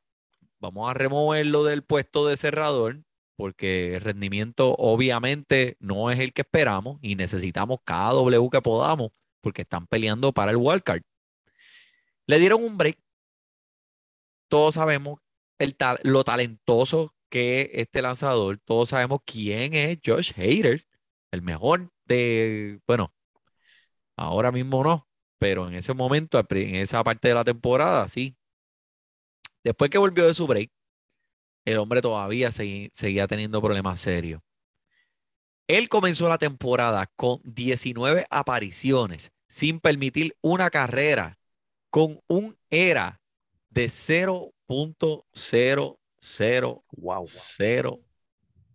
vamos 0.59 0.89
a 0.89 0.93
removerlo 0.93 1.63
del 1.63 1.83
puesto 1.83 2.27
de 2.27 2.37
cerrador 2.37 3.03
porque 3.35 3.95
el 3.95 4.01
rendimiento 4.01 4.75
obviamente 4.77 5.75
no 5.79 6.11
es 6.11 6.19
el 6.19 6.33
que 6.33 6.41
esperamos 6.43 6.99
y 7.01 7.15
necesitamos 7.15 7.79
cada 7.83 8.11
W 8.13 8.49
que 8.51 8.61
podamos 8.61 9.09
porque 9.41 9.63
están 9.63 9.87
peleando 9.87 10.31
para 10.33 10.51
el 10.51 10.57
wildcard. 10.57 11.01
Le 12.27 12.39
dieron 12.39 12.63
un 12.63 12.77
break. 12.77 12.97
Todos 14.47 14.75
sabemos 14.75 15.19
el 15.59 15.75
ta- 15.75 15.97
lo 16.03 16.23
talentoso 16.23 17.15
que 17.29 17.61
es 17.61 17.69
este 17.73 18.01
lanzador. 18.01 18.59
Todos 18.63 18.89
sabemos 18.89 19.19
quién 19.25 19.73
es 19.73 19.99
Josh 20.05 20.31
Hader, 20.37 20.85
el 21.31 21.41
mejor 21.41 21.91
de, 22.05 22.79
bueno, 22.87 23.13
ahora 24.17 24.51
mismo 24.51 24.83
no, 24.83 25.07
pero 25.39 25.67
en 25.67 25.75
ese 25.75 25.93
momento, 25.93 26.39
en 26.49 26.75
esa 26.75 27.03
parte 27.03 27.27
de 27.29 27.33
la 27.35 27.43
temporada, 27.43 28.07
sí. 28.07 28.37
Después 29.63 29.89
que 29.89 29.97
volvió 29.97 30.27
de 30.27 30.33
su 30.33 30.45
break, 30.45 30.69
el 31.65 31.77
hombre 31.77 32.01
todavía 32.01 32.51
seguía 32.51 33.27
teniendo 33.27 33.61
problemas 33.61 34.01
serios. 34.01 34.41
Él 35.67 35.87
comenzó 35.87 36.27
la 36.27 36.37
temporada 36.37 37.07
con 37.15 37.39
19 37.45 38.25
apariciones, 38.29 39.31
sin 39.47 39.79
permitir 39.79 40.35
una 40.41 40.69
carrera, 40.69 41.39
con 41.89 42.19
un 42.27 42.57
ERA 42.69 43.21
de 43.69 43.85
0.000. 43.85 45.97
Wow. 46.91 47.25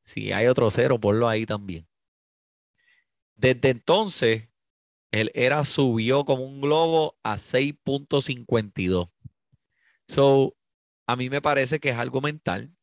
Si 0.03 0.33
hay 0.33 0.47
otro 0.47 0.71
cero, 0.71 0.99
ponlo 0.99 1.29
ahí 1.29 1.45
también. 1.45 1.87
Desde 3.37 3.69
entonces, 3.69 4.49
el 5.11 5.31
ERA 5.35 5.65
subió 5.65 6.25
como 6.25 6.45
un 6.45 6.61
globo 6.61 7.19
a 7.23 7.37
6.52. 7.37 9.11
So, 10.07 10.55
a 11.09 11.17
mí 11.17 11.31
me 11.31 11.43
parece 11.43 11.81
que 11.81 11.91
es 11.91 11.97
algo 11.97 12.23
mental. 12.23 12.77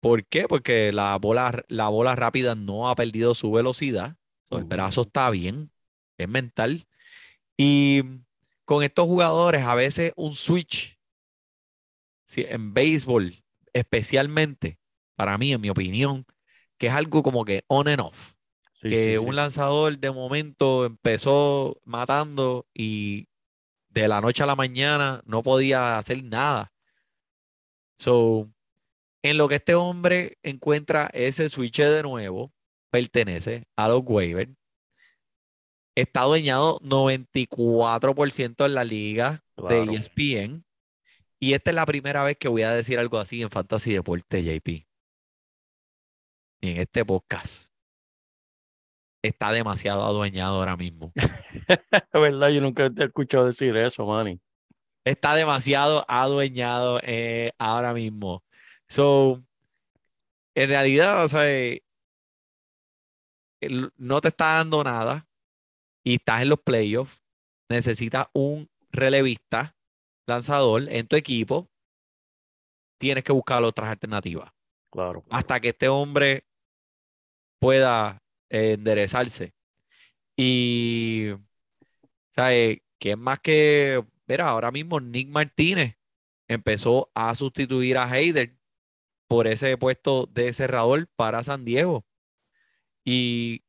¿Por 0.00 0.26
qué? 0.26 0.48
Porque 0.48 0.92
la 0.92 1.16
bola, 1.18 1.64
la 1.68 1.88
bola 1.90 2.16
rápida 2.16 2.54
no 2.56 2.90
ha 2.90 2.96
perdido 2.96 3.34
su 3.34 3.52
velocidad. 3.52 4.16
El 4.50 4.64
brazo 4.64 5.02
está 5.02 5.30
bien, 5.30 5.72
es 6.18 6.28
mental. 6.28 6.86
Y 7.56 8.02
con 8.64 8.84
estos 8.84 9.06
jugadores, 9.06 9.62
a 9.64 9.74
veces 9.74 10.12
un 10.16 10.34
switch, 10.34 10.98
sí, 12.24 12.44
en 12.48 12.74
béisbol 12.74 13.34
especialmente, 13.72 14.78
para 15.16 15.36
mí, 15.38 15.52
en 15.52 15.60
mi 15.60 15.70
opinión, 15.70 16.26
que 16.78 16.88
es 16.88 16.92
algo 16.92 17.22
como 17.22 17.44
que 17.44 17.64
on 17.68 17.88
and 17.88 18.00
off 18.00 18.34
Sí, 18.72 18.94
que 18.94 19.18
sí, 19.18 19.18
un 19.18 19.36
sí. 19.36 19.36
lanzador 19.36 19.98
de 19.98 20.10
momento 20.12 20.86
empezó 20.86 21.80
matando 21.84 22.66
y 22.74 23.28
de 23.90 24.08
la 24.08 24.20
noche 24.20 24.42
a 24.44 24.46
la 24.46 24.56
mañana 24.56 25.22
no 25.26 25.42
podía 25.42 25.98
hacer 25.98 26.24
nada. 26.24 26.72
So, 27.96 28.50
en 29.22 29.38
lo 29.38 29.48
que 29.48 29.56
este 29.56 29.74
hombre 29.74 30.38
encuentra 30.42 31.08
ese 31.12 31.48
switch 31.48 31.80
de 31.80 32.02
nuevo, 32.02 32.52
pertenece 32.90 33.66
a 33.76 33.88
los 33.88 34.02
waivers. 34.04 34.52
Está 35.96 36.24
dueñado 36.24 36.78
94% 36.80 38.66
en 38.66 38.74
la 38.74 38.84
liga 38.84 39.40
de. 39.56 39.94
ESPN. 39.94 40.64
Y 41.38 41.54
esta 41.54 41.70
es 41.70 41.74
la 41.74 41.86
primera 41.86 42.24
vez 42.24 42.36
que 42.38 42.48
voy 42.48 42.62
a 42.62 42.70
decir 42.70 42.98
algo 42.98 43.18
así 43.18 43.42
en 43.42 43.50
Fantasy 43.50 43.94
Deporte, 43.94 44.42
JP. 44.42 44.68
Y 44.68 46.70
en 46.70 46.78
este 46.78 47.04
podcast. 47.04 47.72
Está 49.22 49.52
demasiado 49.52 50.04
adueñado 50.04 50.56
ahora 50.56 50.76
mismo. 50.76 51.12
Verdad, 52.12 52.48
yo 52.50 52.60
nunca 52.60 52.90
te 52.90 53.02
he 53.02 53.06
escuchado 53.06 53.46
decir 53.46 53.76
eso, 53.76 54.06
Manny. 54.06 54.40
Está 55.06 55.36
demasiado 55.36 56.04
adueñado 56.08 56.98
eh, 57.04 57.52
ahora 57.58 57.94
mismo. 57.94 58.42
So, 58.88 59.40
en 60.56 60.68
realidad, 60.68 61.24
o 61.24 61.28
sea, 61.28 61.48
eh, 61.48 61.80
no 63.96 64.20
te 64.20 64.28
está 64.28 64.56
dando 64.56 64.82
nada 64.82 65.28
y 66.04 66.14
estás 66.16 66.42
en 66.42 66.48
los 66.48 66.58
playoffs. 66.58 67.22
Necesitas 67.68 68.26
un 68.32 68.68
relevista 68.90 69.76
lanzador 70.26 70.88
en 70.88 71.06
tu 71.06 71.14
equipo. 71.14 71.70
Tienes 72.98 73.22
que 73.22 73.32
buscar 73.32 73.62
otras 73.62 73.88
alternativas 73.88 74.50
Claro. 74.90 75.24
hasta 75.30 75.60
que 75.60 75.68
este 75.68 75.88
hombre 75.88 76.44
pueda 77.60 78.20
eh, 78.50 78.72
enderezarse. 78.72 79.54
Y, 80.36 81.28
¿sabes? 82.30 82.78
Que 82.98 83.12
es 83.12 83.18
más 83.18 83.38
que, 83.38 84.04
mira, 84.26 84.48
ahora 84.48 84.70
mismo 84.70 85.00
Nick 85.00 85.28
Martínez 85.28 85.96
empezó 86.48 87.10
a 87.14 87.34
sustituir 87.34 87.98
a 87.98 88.08
Heider 88.08 88.56
por 89.28 89.46
ese 89.46 89.76
puesto 89.76 90.26
de 90.26 90.52
cerrador 90.52 91.08
para 91.16 91.44
San 91.44 91.64
Diego. 91.64 92.04
Y. 93.04 93.62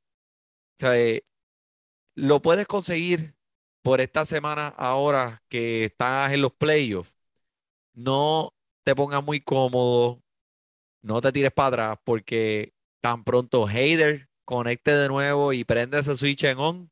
Lo 2.16 2.42
puedes 2.42 2.66
conseguir 2.66 3.36
por 3.84 4.02
esta 4.02 4.26
semana 4.26 4.70
ahora 4.70 5.44
que 5.50 5.86
estás 5.86 6.34
en 6.34 6.42
los 6.42 6.52
playoffs. 6.52 7.16
No 7.94 8.54
te 8.84 8.96
pongas 8.96 9.24
muy 9.24 9.40
cómodo, 9.40 10.24
no 11.02 11.22
te 11.22 11.32
tires 11.32 11.52
para 11.52 11.68
atrás 11.68 12.00
porque 12.04 12.74
tan 13.02 13.24
pronto 13.24 13.70
Heider 13.70 14.30
conecte 14.46 14.92
de 14.92 15.08
nuevo 15.08 15.54
y 15.54 15.64
prenda 15.64 16.00
ese 16.00 16.16
switch 16.16 16.44
en 16.46 16.58
on 16.58 16.92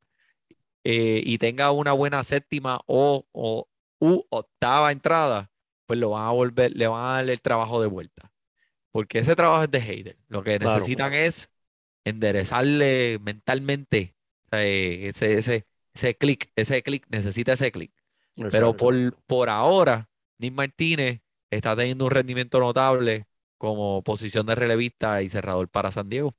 eh, 0.85 1.23
y 1.25 1.39
tenga 1.39 1.71
una 1.73 1.93
buena 1.93 2.23
séptima 2.25 2.81
o, 2.87 3.27
o 3.33 3.69
u 4.01 4.23
octava 4.31 4.93
entrada, 4.93 5.51
pues 5.87 5.99
lo 5.99 6.11
van 6.11 6.25
a 6.27 6.31
volver, 6.31 6.73
le 6.77 6.87
van 6.87 7.03
a 7.05 7.13
dar 7.17 7.29
el 7.29 7.41
trabajo 7.41 7.81
de 7.81 7.87
vuelta. 7.89 8.31
Porque 8.91 9.19
ese 9.19 9.35
trabajo 9.35 9.63
es 9.63 9.71
de 9.71 9.79
Heider. 9.79 10.17
Lo 10.29 10.43
que 10.43 10.59
Claro. 10.59 10.75
necesitan 10.75 11.13
es 11.13 11.51
enderezarle 12.05 13.19
mentalmente 13.21 14.15
eh, 14.51 15.07
ese, 15.09 15.37
ese, 15.39 15.67
ese 15.93 16.15
clic, 16.15 16.51
ese 16.55 16.83
clic, 16.83 17.05
necesita 17.09 17.53
ese 17.53 17.71
clic. 17.71 17.91
Pero 18.49 18.75
por, 18.75 18.95
por 19.27 19.49
ahora, 19.49 20.09
Nick 20.39 20.53
Martínez 20.53 21.21
está 21.51 21.75
teniendo 21.75 22.05
un 22.05 22.11
rendimiento 22.11 22.59
notable 22.59 23.27
como 23.57 24.03
posición 24.03 24.45
de 24.45 24.55
relevista 24.55 25.21
y 25.21 25.29
cerrador 25.29 25.69
para 25.69 25.91
San 25.91 26.09
Diego. 26.09 26.35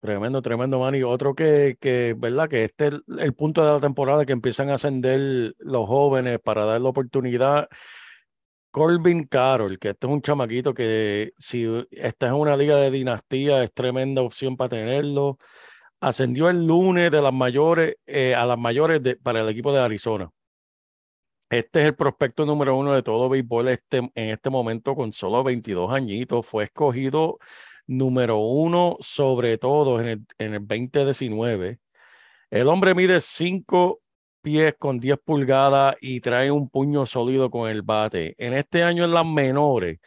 Tremendo, 0.00 0.40
tremendo, 0.40 0.78
Manny. 0.78 1.02
Otro 1.02 1.34
que, 1.34 1.76
que, 1.78 2.14
¿verdad? 2.16 2.48
Que 2.48 2.64
este 2.64 2.86
es 2.86 2.94
el, 3.18 3.34
punto 3.34 3.62
de 3.64 3.72
la 3.72 3.80
temporada 3.80 4.24
que 4.24 4.32
empiezan 4.32 4.70
a 4.70 4.74
ascender 4.74 5.54
los 5.58 5.86
jóvenes 5.86 6.38
para 6.42 6.64
dar 6.64 6.80
la 6.80 6.88
oportunidad. 6.88 7.68
Corbin 8.70 9.24
Carroll, 9.26 9.78
que 9.78 9.90
este 9.90 10.06
es 10.06 10.12
un 10.12 10.22
chamaquito 10.22 10.72
que 10.74 11.32
si 11.38 11.66
estás 11.90 12.30
en 12.30 12.36
una 12.36 12.56
liga 12.56 12.76
de 12.76 12.90
dinastía 12.90 13.62
es 13.64 13.72
tremenda 13.74 14.22
opción 14.22 14.56
para 14.56 14.70
tenerlo. 14.70 15.38
Ascendió 16.00 16.48
el 16.50 16.66
lunes 16.66 17.10
de 17.10 17.20
las 17.22 17.32
mayores 17.32 17.96
eh, 18.06 18.34
a 18.34 18.46
las 18.46 18.58
mayores 18.58 19.02
de- 19.02 19.16
para 19.16 19.40
el 19.42 19.48
equipo 19.50 19.72
de 19.72 19.80
Arizona. 19.80 20.30
Este 21.50 21.80
es 21.80 21.86
el 21.86 21.96
prospecto 21.96 22.46
número 22.46 22.76
uno 22.76 22.92
de 22.92 23.02
todo 23.02 23.28
béisbol 23.28 23.68
este, 23.68 23.98
en 23.98 24.30
este 24.30 24.50
momento 24.50 24.94
con 24.94 25.12
solo 25.12 25.42
22 25.42 25.92
añitos. 25.92 26.46
Fue 26.46 26.64
escogido 26.64 27.38
número 27.90 28.38
uno 28.38 28.96
sobre 29.00 29.58
todo 29.58 30.00
en 30.00 30.06
el, 30.08 30.26
en 30.38 30.54
el 30.54 30.66
2019. 30.66 31.80
El 32.50 32.68
hombre 32.68 32.94
mide 32.94 33.20
5 33.20 34.00
pies 34.42 34.74
con 34.78 34.98
10 35.00 35.18
pulgadas 35.24 35.96
y 36.00 36.20
trae 36.20 36.50
un 36.50 36.68
puño 36.70 37.06
sólido 37.06 37.50
con 37.50 37.68
el 37.68 37.82
bate. 37.82 38.34
En 38.38 38.54
este 38.54 38.82
año 38.84 39.04
en 39.04 39.12
las 39.12 39.26
menores, 39.26 39.98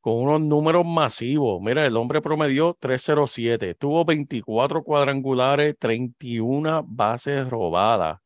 con 0.00 0.14
unos 0.14 0.40
números 0.40 0.84
masivos. 0.86 1.60
Mira, 1.62 1.86
el 1.86 1.96
hombre 1.96 2.20
promedió 2.20 2.76
307, 2.80 3.74
tuvo 3.74 4.04
24 4.04 4.82
cuadrangulares, 4.82 5.76
31 5.78 6.84
bases 6.86 7.48
robadas, 7.48 8.18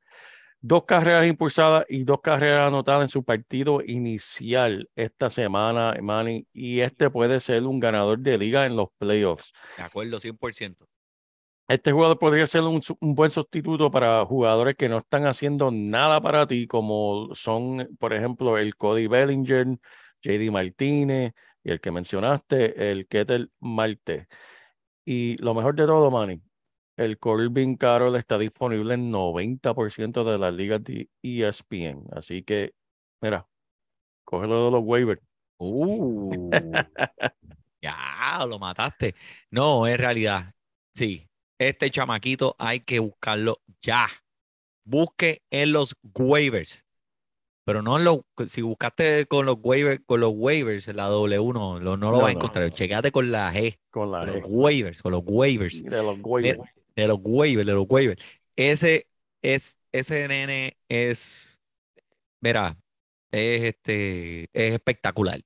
dos 0.63 0.85
carreras 0.85 1.27
impulsadas 1.27 1.85
y 1.89 2.05
dos 2.05 2.21
carreras 2.23 2.69
anotadas 2.69 3.03
en 3.03 3.09
su 3.09 3.25
partido 3.25 3.83
inicial 3.85 4.89
esta 4.95 5.29
semana, 5.29 5.95
Manny, 6.01 6.47
y 6.53 6.81
este 6.81 7.11
puede 7.11 7.41
ser 7.41 7.65
un 7.65 7.81
ganador 7.81 8.21
de 8.21 8.39
liga 8.39 8.65
en 8.65 8.77
los 8.77 8.89
playoffs. 8.97 9.53
De 9.77 9.83
acuerdo, 9.83 10.19
100%. 10.19 10.77
Este 11.69 11.91
jugador 11.93 12.19
podría 12.19 12.47
ser 12.47 12.63
un, 12.63 12.81
buen 13.01 13.31
sustituto 13.31 13.91
para 13.91 14.25
jugadores 14.25 14.77
que 14.77 14.89
no 14.89 14.99
están 14.99 15.27
haciendo 15.27 15.71
nada 15.71 16.21
para 16.21 16.47
ti, 16.47 16.67
como 16.67 17.35
son, 17.35 17.89
por 17.99 18.13
ejemplo, 18.13 18.57
el 18.59 18.77
Cody 18.77 19.07
Bellinger, 19.09 19.67
JD 20.23 20.51
Martínez 20.53 21.33
y 21.65 21.71
el 21.71 21.81
que 21.81 21.91
mencionaste, 21.91 22.91
el 22.91 23.07
Ketel 23.09 23.51
Marte. 23.61 24.29
Y 25.05 25.37
lo 25.43 25.55
mejor 25.55 25.75
de 25.75 25.87
todo, 25.87 26.11
Manny, 26.11 26.41
el 26.97 27.19
Corbin 27.19 27.77
Carroll 27.77 28.17
está 28.17 28.39
disponible 28.39 28.95
en 28.95 29.11
90% 29.13 30.25
de 30.25 30.39
las 30.39 30.53
ligas 30.55 30.83
de 30.85 31.09
ESPN. 31.23 32.05
Así 32.13 32.43
que, 32.43 32.75
mira, 33.23 33.47
cógelo 34.25 34.67
de 34.67 34.71
los 34.71 34.83
waivers. 34.85 35.23
Uh, 35.59 36.51
ya, 37.83 38.45
lo 38.49 38.59
mataste. 38.59 39.15
No, 39.51 39.87
en 39.87 39.99
realidad, 39.99 40.53
sí. 40.95 41.27
Este 41.59 41.91
chamaquito 41.91 42.57
hay 42.59 42.81
que 42.81 42.99
buscarlo 42.99 43.61
ya. 43.81 44.09
Busque 44.85 45.43
en 45.51 45.73
los 45.73 45.95
waivers. 46.19 46.85
Pero 47.65 47.81
no 47.81 47.97
en 47.97 48.05
los, 48.05 48.19
si 48.49 48.61
buscaste 48.61 49.27
con 49.27 49.47
los 49.47 49.57
waivers, 49.63 50.01
con 50.05 50.19
los 50.19 50.33
waivers, 50.35 50.89
la 50.97 51.05
W 51.07 51.53
no, 51.53 51.79
lo- 51.79 51.97
no 51.97 52.11
lo 52.11 52.17
No, 52.17 52.23
vas 52.23 52.31
a 52.31 52.33
encontrar. 52.33 52.65
no. 52.69 52.75
Checate 52.75 53.13
con 53.13 53.31
la 53.31 53.53
G, 53.53 53.79
Con 53.91 54.11
la 54.11 54.19
con 54.21 54.27
los 54.27 54.37
G. 54.39 54.47
waivers, 54.49 55.01
con 55.03 55.13
los 55.13 55.23
waivers. 55.25 55.85
De 55.85 56.03
los 56.03 56.19
waivers. 56.21 56.59
De 56.97 57.07
los 57.09 57.19
waivers, 57.23 57.67
de 57.67 57.75
los 57.75 57.87
waivers. 57.89 58.23
Ese 58.57 59.09
es, 59.43 59.79
ese 59.93 60.29
nene 60.29 60.77
es, 60.89 61.59
mira, 62.41 62.77
es 63.33 63.63
este, 63.63 64.45
es 64.53 64.75
espectacular. 64.75 65.41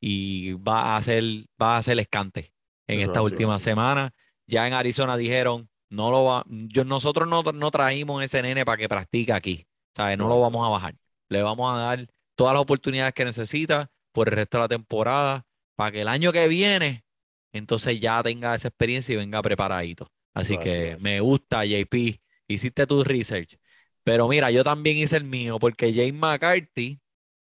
Y 0.00 0.52
va 0.54 0.94
a 0.94 0.96
hacer, 0.98 1.24
va 1.60 1.76
a 1.76 1.78
hacer 1.78 1.98
escante 1.98 2.52
en 2.86 3.00
Eso 3.00 3.08
esta 3.08 3.20
así, 3.20 3.26
última 3.26 3.56
así. 3.56 3.64
semana. 3.64 4.12
Ya 4.46 4.66
en 4.66 4.74
Arizona 4.74 5.16
dijeron, 5.16 5.70
no 5.90 6.10
lo 6.10 6.24
va, 6.24 6.44
yo, 6.48 6.84
nosotros 6.84 7.28
no, 7.28 7.42
no 7.42 7.70
traímos 7.70 8.22
ese 8.22 8.42
nene 8.42 8.64
para 8.64 8.76
que 8.78 8.88
practique 8.88 9.32
aquí. 9.32 9.66
¿Sabes? 9.96 10.18
No 10.18 10.28
lo 10.28 10.40
vamos 10.40 10.66
a 10.66 10.70
bajar. 10.70 10.96
Le 11.30 11.42
vamos 11.42 11.72
a 11.72 11.78
dar 11.78 12.06
todas 12.34 12.54
las 12.54 12.62
oportunidades 12.62 13.14
que 13.14 13.24
necesita 13.24 13.90
por 14.12 14.28
el 14.28 14.34
resto 14.34 14.58
de 14.58 14.64
la 14.64 14.68
temporada 14.68 15.46
para 15.76 15.92
que 15.92 16.02
el 16.02 16.08
año 16.08 16.32
que 16.32 16.48
viene 16.48 17.04
entonces 17.52 18.00
ya 18.00 18.22
tenga 18.22 18.54
esa 18.54 18.68
experiencia 18.68 19.12
y 19.14 19.16
venga 19.16 19.40
preparadito. 19.40 20.08
Así 20.34 20.58
que 20.58 20.96
me 21.00 21.20
gusta, 21.20 21.64
JP. 21.64 22.20
Hiciste 22.48 22.86
tu 22.86 23.04
research. 23.04 23.56
Pero 24.04 24.28
mira, 24.28 24.50
yo 24.50 24.64
también 24.64 24.98
hice 24.98 25.16
el 25.16 25.24
mío 25.24 25.58
porque 25.58 25.92
James 25.94 26.14
McCarthy, 26.14 27.00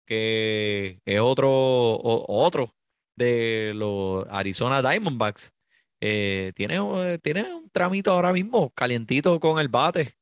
que 0.05 1.01
es 1.05 1.19
otro, 1.19 1.49
o- 1.51 2.25
otro 2.45 2.75
de 3.15 3.73
los 3.75 4.25
Arizona 4.29 4.81
Diamondbacks, 4.81 5.53
eh, 6.01 6.51
tiene, 6.55 6.79
tiene 7.19 7.53
un 7.53 7.69
tramito 7.69 8.11
ahora 8.11 8.33
mismo 8.33 8.71
calientito 8.71 9.39
con 9.39 9.59
el 9.59 9.67
bate, 9.69 10.13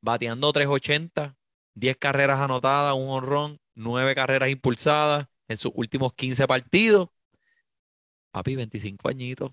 bateando 0.00 0.52
380, 0.52 1.36
10 1.74 1.96
carreras 1.98 2.40
anotadas, 2.40 2.94
un 2.94 3.08
honrón, 3.10 3.58
9 3.74 4.14
carreras 4.14 4.50
impulsadas 4.50 5.26
en 5.48 5.56
sus 5.56 5.72
últimos 5.74 6.14
15 6.14 6.46
partidos. 6.46 7.08
Papi, 8.32 8.54
25 8.56 9.08
añitos. 9.08 9.50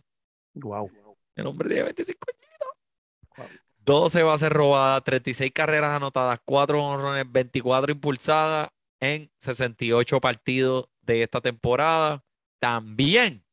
Wow. 0.55 0.89
El 1.35 1.47
hombre 1.47 1.67
tiene 1.67 1.83
25 1.83 2.19
añitos. 2.27 3.53
12 3.85 4.23
bases 4.23 4.49
robadas, 4.49 5.03
36 5.03 5.51
carreras 5.51 5.95
anotadas, 5.95 6.39
4 6.45 6.81
honrones, 6.81 7.29
24 7.29 7.91
impulsadas 7.91 8.69
en 8.99 9.31
68 9.37 10.21
partidos 10.21 10.89
de 11.01 11.23
esta 11.23 11.41
temporada. 11.41 12.23
También 12.59 13.45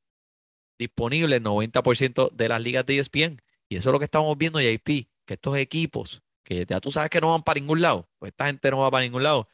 disponible 0.78 1.36
en 1.36 1.44
90% 1.44 2.30
de 2.30 2.48
las 2.48 2.60
ligas 2.62 2.86
de 2.86 2.98
ESPN. 2.98 3.42
Y 3.68 3.76
eso 3.76 3.90
es 3.90 3.92
lo 3.92 3.98
que 3.98 4.04
estamos 4.04 4.36
viendo, 4.38 4.60
JP, 4.60 5.08
que 5.26 5.34
estos 5.34 5.56
equipos, 5.56 6.22
que 6.44 6.64
ya 6.66 6.80
tú 6.80 6.90
sabes 6.90 7.10
que 7.10 7.20
no 7.20 7.30
van 7.30 7.42
para 7.42 7.60
ningún 7.60 7.80
lado, 7.80 8.08
pues 8.18 8.30
esta 8.30 8.46
gente 8.46 8.70
no 8.70 8.78
va 8.78 8.90
para 8.90 9.04
ningún 9.04 9.22
lado. 9.22 9.48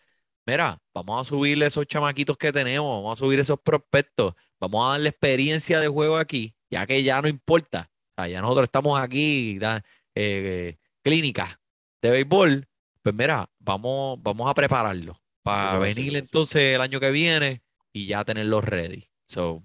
Mira, 0.47 0.81
vamos 0.95 1.21
a 1.21 1.25
subirle 1.29 1.67
esos 1.67 1.87
chamaquitos 1.87 2.37
que 2.39 2.53
tenemos, 2.53 2.89
vamos 2.89 3.19
a 3.19 3.25
subir 3.25 3.41
esos 3.41 3.59
prospectos, 3.61 4.35
vamos 4.61 4.87
a 4.87 4.93
darle 4.93 5.09
experiencia 5.09 5.81
de 5.81 5.89
juego 5.89 6.17
aquí, 6.17 6.55
ya 6.71 6.87
que 6.87 7.03
ya 7.03 7.21
no 7.21 7.29
importa. 7.29 7.91
Ya 8.17 8.41
nosotros 8.41 8.65
estamos 8.65 8.99
aquí, 8.99 9.59
eh, 10.15 10.77
clínica 11.03 11.61
de 12.01 12.11
béisbol, 12.11 12.67
pues 13.03 13.15
mira, 13.15 13.49
vamos, 13.59 14.19
vamos 14.23 14.51
a 14.51 14.55
prepararlo 14.55 15.21
para 15.43 15.79
venir 15.79 16.09
así. 16.09 16.19
entonces 16.19 16.75
el 16.75 16.81
año 16.81 16.99
que 16.99 17.11
viene 17.11 17.63
y 17.93 18.07
ya 18.07 18.25
tenerlos 18.25 18.65
ready. 18.65 19.05
So, 19.25 19.63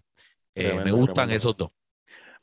eh, 0.55 0.63
me 0.83 0.91
Tremendo, 0.91 0.97
gustan 0.97 1.13
tremendo. 1.15 1.35
esos 1.37 1.57
dos. 1.57 1.69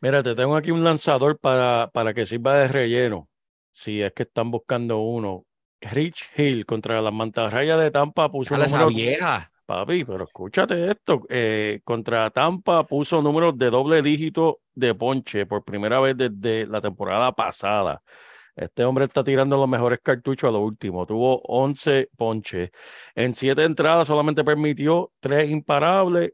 Mira, 0.00 0.22
te 0.22 0.34
tengo 0.34 0.56
aquí 0.56 0.70
un 0.70 0.82
lanzador 0.84 1.38
para, 1.38 1.90
para 1.92 2.14
que 2.14 2.24
sirva 2.24 2.56
de 2.56 2.68
relleno. 2.68 3.28
Si 3.70 4.00
es 4.02 4.12
que 4.12 4.22
están 4.24 4.50
buscando 4.50 4.98
uno. 4.98 5.44
Rich 5.80 6.30
Hill 6.36 6.66
contra 6.66 7.00
las 7.00 7.12
mantarrayas 7.12 7.78
de 7.78 7.92
Tampa 7.92 8.30
puso 8.30 8.54
Dale 8.54 8.66
esa 8.66 8.84
vieja. 8.86 9.52
Papi, 9.68 10.02
pero 10.06 10.24
escúchate 10.24 10.90
esto. 10.90 11.26
eh, 11.28 11.80
contra 11.84 12.30
Tampa 12.30 12.86
puso 12.86 13.20
números 13.20 13.58
de 13.58 13.68
doble 13.68 14.00
dígito 14.00 14.60
de 14.74 14.94
ponche 14.94 15.44
por 15.44 15.62
primera 15.62 16.00
vez 16.00 16.16
desde 16.16 16.66
la 16.66 16.80
temporada 16.80 17.32
pasada. 17.32 18.00
Este 18.56 18.82
hombre 18.86 19.04
está 19.04 19.22
tirando 19.22 19.58
los 19.58 19.68
mejores 19.68 19.98
cartuchos 20.02 20.48
a 20.48 20.52
lo 20.52 20.60
último. 20.60 21.04
Tuvo 21.04 21.42
11 21.42 22.08
ponches. 22.16 22.70
En 23.14 23.34
siete 23.34 23.64
entradas 23.64 24.06
solamente 24.08 24.42
permitió 24.42 25.12
tres 25.20 25.50
imparables. 25.50 26.32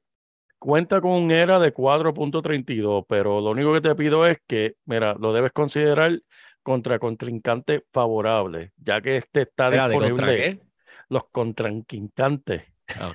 Cuenta 0.60 1.00
con 1.00 1.10
un 1.10 1.32
era 1.32 1.58
de 1.58 1.74
4.32, 1.74 3.04
pero 3.08 3.40
lo 3.40 3.50
único 3.50 3.72
que 3.72 3.80
te 3.80 3.96
pido 3.96 4.26
es 4.28 4.38
que, 4.46 4.76
mira, 4.84 5.16
lo 5.18 5.32
debes 5.32 5.50
considerar 5.50 6.20
contra 6.62 7.00
contrincantes 7.00 7.82
favorables, 7.92 8.70
ya 8.76 9.00
que 9.00 9.16
este 9.16 9.42
está 9.42 9.70
Espérate, 9.70 9.94
¿contra 9.94 10.28
disponible. 10.28 10.56
qué? 10.56 10.60
Los 11.08 11.24
contrincantes. 11.32 12.73
Ah. 12.96 13.12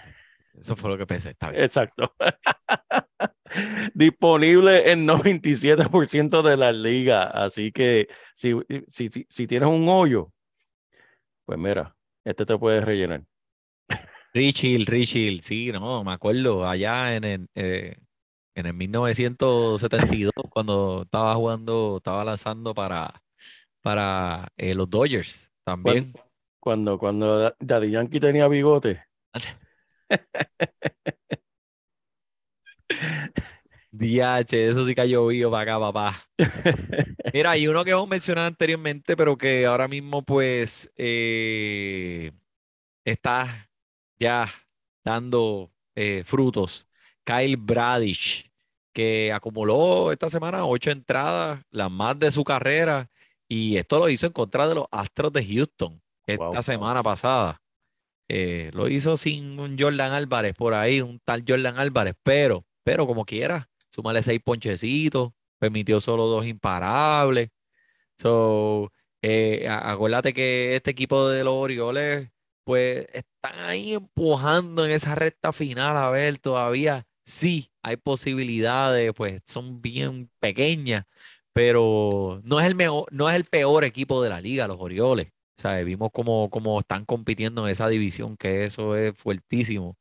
Eso 0.60 0.75
fue 0.75 0.89
lo 0.89 0.97
que 0.97 1.05
pensé. 1.05 1.29
Está 1.32 1.51
bien. 1.51 1.63
Exacto. 1.63 2.13
Disponible 3.93 4.91
en 4.91 5.08
97% 5.08 6.41
de 6.41 6.58
las 6.58 6.75
ligas. 6.75 7.29
Así 7.34 7.71
que 7.71 8.08
si, 8.34 8.55
si, 8.88 9.10
si, 9.10 9.25
si 9.29 9.47
tienes 9.47 9.69
un 9.69 9.88
hoyo, 9.88 10.32
pues 11.45 11.58
mira, 11.58 11.95
este 12.25 12.45
te 12.45 12.58
puedes 12.58 12.84
rellenar. 12.84 13.23
Richie, 14.34 14.84
Richie, 14.86 15.39
sí, 15.41 15.71
no, 15.71 16.03
me 16.03 16.12
acuerdo 16.12 16.67
allá 16.67 17.15
en 17.15 17.23
el, 17.23 17.47
eh, 17.55 17.95
en 18.53 18.65
el 18.67 18.73
1972 18.73 20.32
cuando 20.49 21.01
estaba 21.03 21.34
jugando, 21.34 21.97
estaba 21.97 22.23
lanzando 22.23 22.75
para, 22.75 23.23
para 23.82 24.47
eh, 24.58 24.75
los 24.75 24.88
Dodgers 24.89 25.49
también. 25.63 26.13
Cuando, 26.60 26.99
cuando 26.99 27.39
Da- 27.39 27.55
Daddy 27.60 27.89
Yankee 27.91 28.19
tenía 28.19 28.47
bigote. 28.47 29.03
DH, 33.92 34.54
eso 34.70 34.86
sí 34.88 34.94
que 34.94 35.02
ha 35.02 35.06
llovido 35.06 35.50
para 35.52 35.63
acá, 35.76 35.80
papá. 35.80 36.15
Mira, 37.34 37.52
hay 37.52 37.68
uno 37.68 37.84
que 37.84 37.92
hemos 37.92 38.08
mencionado 38.08 38.48
anteriormente, 38.48 39.15
pero 39.18 39.38
que 39.38 39.65
ahora 39.65 39.88
mismo, 39.88 40.22
pues, 40.24 40.92
eh, 40.96 42.32
está 43.06 43.70
ya 44.20 44.50
dando 45.04 45.72
eh, 45.96 46.24
frutos. 46.26 46.88
Kyle 47.26 47.58
Bradish, 47.58 48.52
que 48.94 49.32
acumuló 49.34 50.12
esta 50.12 50.30
semana 50.30 50.65
ocho 50.65 50.92
entradas, 50.92 51.62
las 51.72 51.92
más 51.92 52.18
de 52.20 52.32
su 52.32 52.44
carrera, 52.44 53.10
y 53.48 53.78
esto 53.78 54.00
lo 54.00 54.10
hizo 54.10 54.28
en 54.28 54.34
contra 54.34 54.68
de 54.68 54.76
los 54.76 54.86
Astros 54.92 55.34
de 55.34 55.46
Houston 55.46 56.02
esta 56.28 56.46
Wow. 56.46 56.63
semana 56.63 57.04
pasada. 57.04 57.62
Eh, 58.30 58.70
lo 58.74 58.88
hizo 58.88 59.18
sin 59.18 59.60
un 59.60 59.78
Jordan 59.80 60.12
Álvarez 60.13 60.54
por 60.56 60.76
ahí, 60.76 61.02
un 61.02 61.20
tal 61.26 61.44
Jordan 61.48 61.80
Álvarez, 61.80 62.13
pero, 62.24 62.65
pero 62.84 63.08
como 63.08 63.26
quiera, 63.26 63.70
súmale 63.89 64.22
seis 64.24 64.39
ponchecitos, 64.44 65.32
permitió 65.58 66.00
solo 66.00 66.26
dos 66.28 66.46
imparables. 66.46 67.50
So, 68.18 68.92
eh, 69.22 69.68
acuérdate 69.70 70.34
que 70.34 70.76
este 70.76 70.92
equipo 70.92 71.30
de 71.30 71.44
los 71.44 71.54
Orioles, 71.56 72.30
pues 72.65 73.08
están 73.13 73.58
ahí 73.68 73.94
empujando 73.94 74.86
en 74.86 74.92
esa 74.92 75.15
recta 75.15 75.52
final. 75.54 75.98
A 75.98 76.10
ver, 76.12 76.38
todavía 76.38 77.06
sí 77.24 77.72
hay 77.84 77.98
posibilidades, 77.98 79.12
pues 79.15 79.42
son 79.46 79.82
bien 79.82 80.30
pequeñas, 80.39 81.06
pero 81.54 82.42
no 82.44 82.60
es 82.60 82.68
el 82.68 82.76
mejor, 82.76 83.08
no 83.12 83.30
es 83.30 83.36
el 83.36 83.46
peor 83.46 83.84
equipo 83.86 84.22
de 84.24 84.30
la 84.30 84.42
liga, 84.42 84.68
los 84.68 84.78
Orioles. 84.80 85.30
Sea, 85.62 85.84
vimos 85.84 86.10
cómo, 86.13 86.50
cómo 86.50 86.80
están 86.80 87.06
compitiendo 87.06 87.65
en 87.65 87.72
esa 87.72 87.89
división, 87.89 88.38
que 88.38 88.65
eso 88.65 88.95
es 88.95 89.13
fuertísimo. 89.17 89.98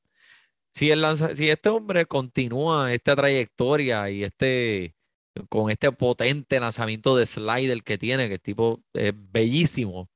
Si, 0.73 0.91
el 0.91 1.03
lanza- 1.03 1.35
si 1.37 1.51
este 1.51 1.69
hombre 1.71 2.07
continúa 2.07 2.93
esta 2.93 3.17
trayectoria 3.17 4.11
y 4.11 4.25
este, 4.25 4.95
con 5.49 5.71
este 5.71 5.93
potente 5.93 6.61
lanzamiento 6.61 7.17
de 7.17 7.27
slider 7.27 7.83
que 7.85 7.99
tiene, 7.99 8.29
que 8.29 8.39
tipo 8.39 8.83
es 8.95 9.13
bellísimo, 9.17 10.11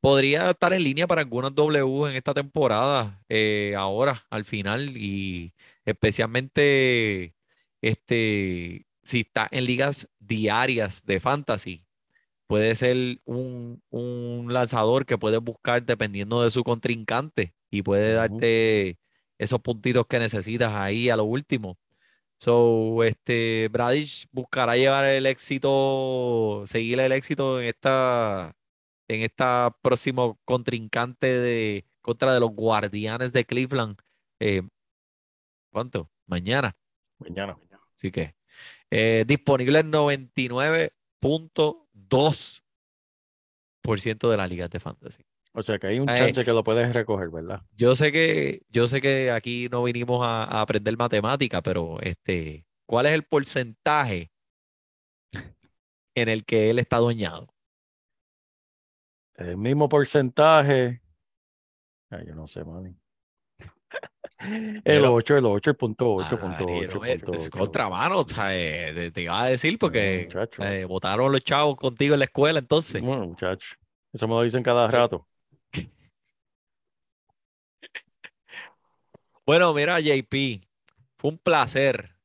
podría 0.00 0.50
estar 0.50 0.72
en 0.72 0.84
línea 0.84 1.06
para 1.06 1.22
algunos 1.22 1.54
W 1.54 2.10
en 2.10 2.16
esta 2.16 2.34
temporada, 2.34 3.22
eh, 3.28 3.74
ahora, 3.76 4.22
al 4.30 4.44
final, 4.44 4.96
y 4.96 5.54
especialmente 5.84 7.34
este, 7.82 8.86
si 9.02 9.20
está 9.20 9.48
en 9.50 9.66
ligas 9.66 10.10
diarias 10.20 11.04
de 11.06 11.20
fantasy, 11.20 11.86
puede 12.46 12.74
ser 12.76 13.20
un, 13.24 13.82
un 13.90 14.52
lanzador 14.52 15.06
que 15.06 15.18
puedes 15.18 15.40
buscar 15.40 15.84
dependiendo 15.84 16.42
de 16.42 16.50
su 16.50 16.64
contrincante 16.64 17.54
y 17.70 17.82
puede 17.82 18.12
darte 18.12 18.98
esos 19.38 19.60
puntitos 19.60 20.06
que 20.06 20.18
necesitas 20.18 20.72
ahí 20.74 21.10
a 21.10 21.16
lo 21.16 21.24
último. 21.24 21.78
So, 22.36 23.04
este, 23.04 23.68
Bradish 23.70 24.26
buscará 24.32 24.76
llevar 24.76 25.04
el 25.04 25.26
éxito, 25.26 26.64
seguir 26.66 26.98
el 27.00 27.12
éxito 27.12 27.60
en 27.60 27.68
esta, 27.68 28.56
en 29.08 29.22
esta 29.22 29.76
próximo 29.80 30.40
contrincante 30.44 31.26
de 31.38 31.86
contra 32.00 32.34
de 32.34 32.40
los 32.40 32.50
Guardianes 32.50 33.32
de 33.32 33.44
Cleveland. 33.44 33.96
Eh, 34.40 34.62
¿cuánto? 35.70 36.10
Mañana. 36.26 36.76
Mañana. 37.18 37.56
Así 37.94 38.10
que 38.10 38.34
eh, 38.90 39.24
disponible 39.26 39.78
en 39.78 39.92
99.2% 42.12 44.30
de 44.30 44.36
las 44.36 44.50
ligas 44.50 44.70
de 44.70 44.80
fantasy. 44.80 45.24
O 45.54 45.62
sea 45.62 45.78
que 45.78 45.88
hay 45.88 45.98
un 45.98 46.06
chance 46.06 46.44
que 46.44 46.52
lo 46.52 46.64
puedes 46.64 46.94
recoger, 46.94 47.28
¿verdad? 47.28 47.62
Yo 47.72 47.94
sé 47.94 48.10
que, 48.10 48.62
yo 48.70 48.88
sé 48.88 49.02
que 49.02 49.30
aquí 49.30 49.68
no 49.70 49.82
vinimos 49.82 50.22
a, 50.22 50.44
a 50.44 50.62
aprender 50.62 50.96
matemática, 50.96 51.62
pero 51.62 52.00
este, 52.00 52.64
¿cuál 52.86 53.06
es 53.06 53.12
el 53.12 53.24
porcentaje 53.24 54.32
en 56.14 56.28
el 56.28 56.44
que 56.44 56.70
él 56.70 56.78
está 56.78 56.98
dueñado? 56.98 57.54
El 59.34 59.56
mismo 59.56 59.88
porcentaje. 59.88 61.02
Ay, 62.10 62.26
yo 62.26 62.34
no 62.34 62.46
sé, 62.46 62.64
mami. 62.64 62.94
El 64.38 64.80
Pero- 64.84 65.14
8, 65.14 65.36
el 65.36 65.46
8, 65.46 65.70
el 65.70 65.76
punto 65.76 66.14
8, 66.14 66.28
Ah, 66.32 66.40
punto 66.40 66.64
8, 66.66 66.98
no, 66.98 67.04
es- 67.04 67.18
punto 67.20 67.38
es 67.38 67.46
8. 67.46 67.58
contra 67.58 67.88
mano, 67.88 68.18
o 68.18 68.28
sea, 68.28 68.56
eh, 68.56 69.10
te, 69.12 69.22
iba 69.22 69.40
a 69.40 69.46
decir 69.46 69.78
porque 69.78 70.28
eh, 70.58 70.84
votaron 70.84 71.30
los 71.30 71.42
chavos 71.44 71.76
contigo 71.76 72.14
en 72.14 72.18
la 72.20 72.24
escuela, 72.24 72.58
entonces. 72.58 73.02
Bueno, 73.02 73.26
muchacho. 73.26 73.76
Eso 74.12 74.26
me 74.26 74.34
lo 74.34 74.42
dicen 74.42 74.62
cada 74.62 74.88
rato. 74.88 75.26
Bueno, 79.44 79.74
mira, 79.74 79.98
JP, 80.00 80.60
fue 81.18 81.30
un 81.32 81.38
placer 81.38 82.16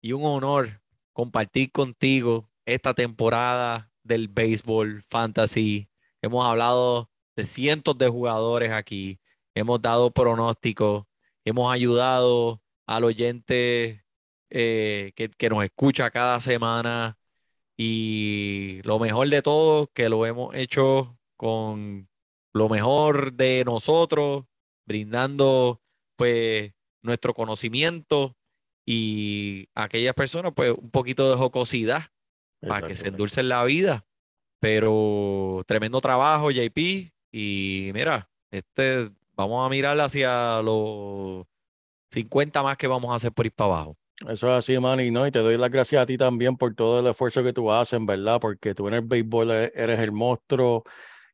y 0.00 0.12
un 0.12 0.24
honor 0.24 0.80
compartir 1.12 1.72
contigo 1.72 2.48
esta 2.64 2.94
temporada 2.94 3.90
del 4.04 4.28
béisbol 4.28 5.02
fantasy. 5.02 5.88
Hemos 6.22 6.46
hablado 6.46 7.10
de 7.36 7.44
cientos 7.46 7.98
de 7.98 8.08
jugadores 8.08 8.70
aquí, 8.70 9.18
hemos 9.54 9.82
dado 9.82 10.12
pronósticos, 10.12 11.04
hemos 11.44 11.72
ayudado 11.72 12.62
al 12.86 13.04
oyente 13.04 14.04
eh, 14.50 15.12
que, 15.14 15.28
que 15.28 15.48
nos 15.48 15.64
escucha 15.64 16.10
cada 16.10 16.40
semana 16.40 17.18
y 17.76 18.80
lo 18.82 18.98
mejor 18.98 19.28
de 19.28 19.42
todo, 19.42 19.86
que 19.94 20.08
lo 20.08 20.26
hemos 20.26 20.54
hecho 20.54 21.18
con 21.36 22.08
lo 22.52 22.68
mejor 22.68 23.32
de 23.32 23.62
nosotros, 23.64 24.44
brindando 24.86 25.80
pues 26.16 26.72
nuestro 27.02 27.32
conocimiento 27.32 28.36
y 28.86 29.68
a 29.74 29.84
aquellas 29.84 30.14
personas 30.14 30.52
pues 30.54 30.72
un 30.76 30.90
poquito 30.90 31.30
de 31.30 31.36
jocosidad 31.36 32.02
para 32.60 32.86
que 32.86 32.96
se 32.96 33.08
endulcen 33.08 33.48
la 33.48 33.64
vida. 33.64 34.04
Pero 34.60 35.62
tremendo 35.66 36.00
trabajo, 36.00 36.50
JP. 36.50 37.10
Y 37.32 37.90
mira, 37.94 38.30
este, 38.50 39.08
vamos 39.40 39.66
a 39.66 39.70
mirar 39.70 39.98
hacia 40.00 40.62
los 40.62 41.44
50 42.10 42.62
más 42.62 42.76
que 42.76 42.86
vamos 42.86 43.10
a 43.10 43.16
hacer 43.16 43.32
por 43.32 43.46
ir 43.46 43.52
para 43.52 43.74
abajo. 43.74 43.96
Eso 44.28 44.48
es 44.48 44.58
así, 44.58 44.78
Manny, 44.78 45.10
¿no? 45.10 45.26
Y 45.26 45.30
te 45.30 45.38
doy 45.38 45.56
las 45.56 45.70
gracias 45.70 46.02
a 46.02 46.06
ti 46.06 46.18
también 46.18 46.56
por 46.56 46.74
todo 46.74 47.00
el 47.00 47.06
esfuerzo 47.06 47.42
que 47.42 47.54
tú 47.54 47.72
haces, 47.72 47.98
¿verdad? 48.04 48.38
Porque 48.40 48.74
tú 48.74 48.86
en 48.88 48.94
el 48.94 49.00
béisbol 49.02 49.50
e- 49.50 49.72
eres 49.74 49.98
el 50.00 50.12
monstruo 50.12 50.84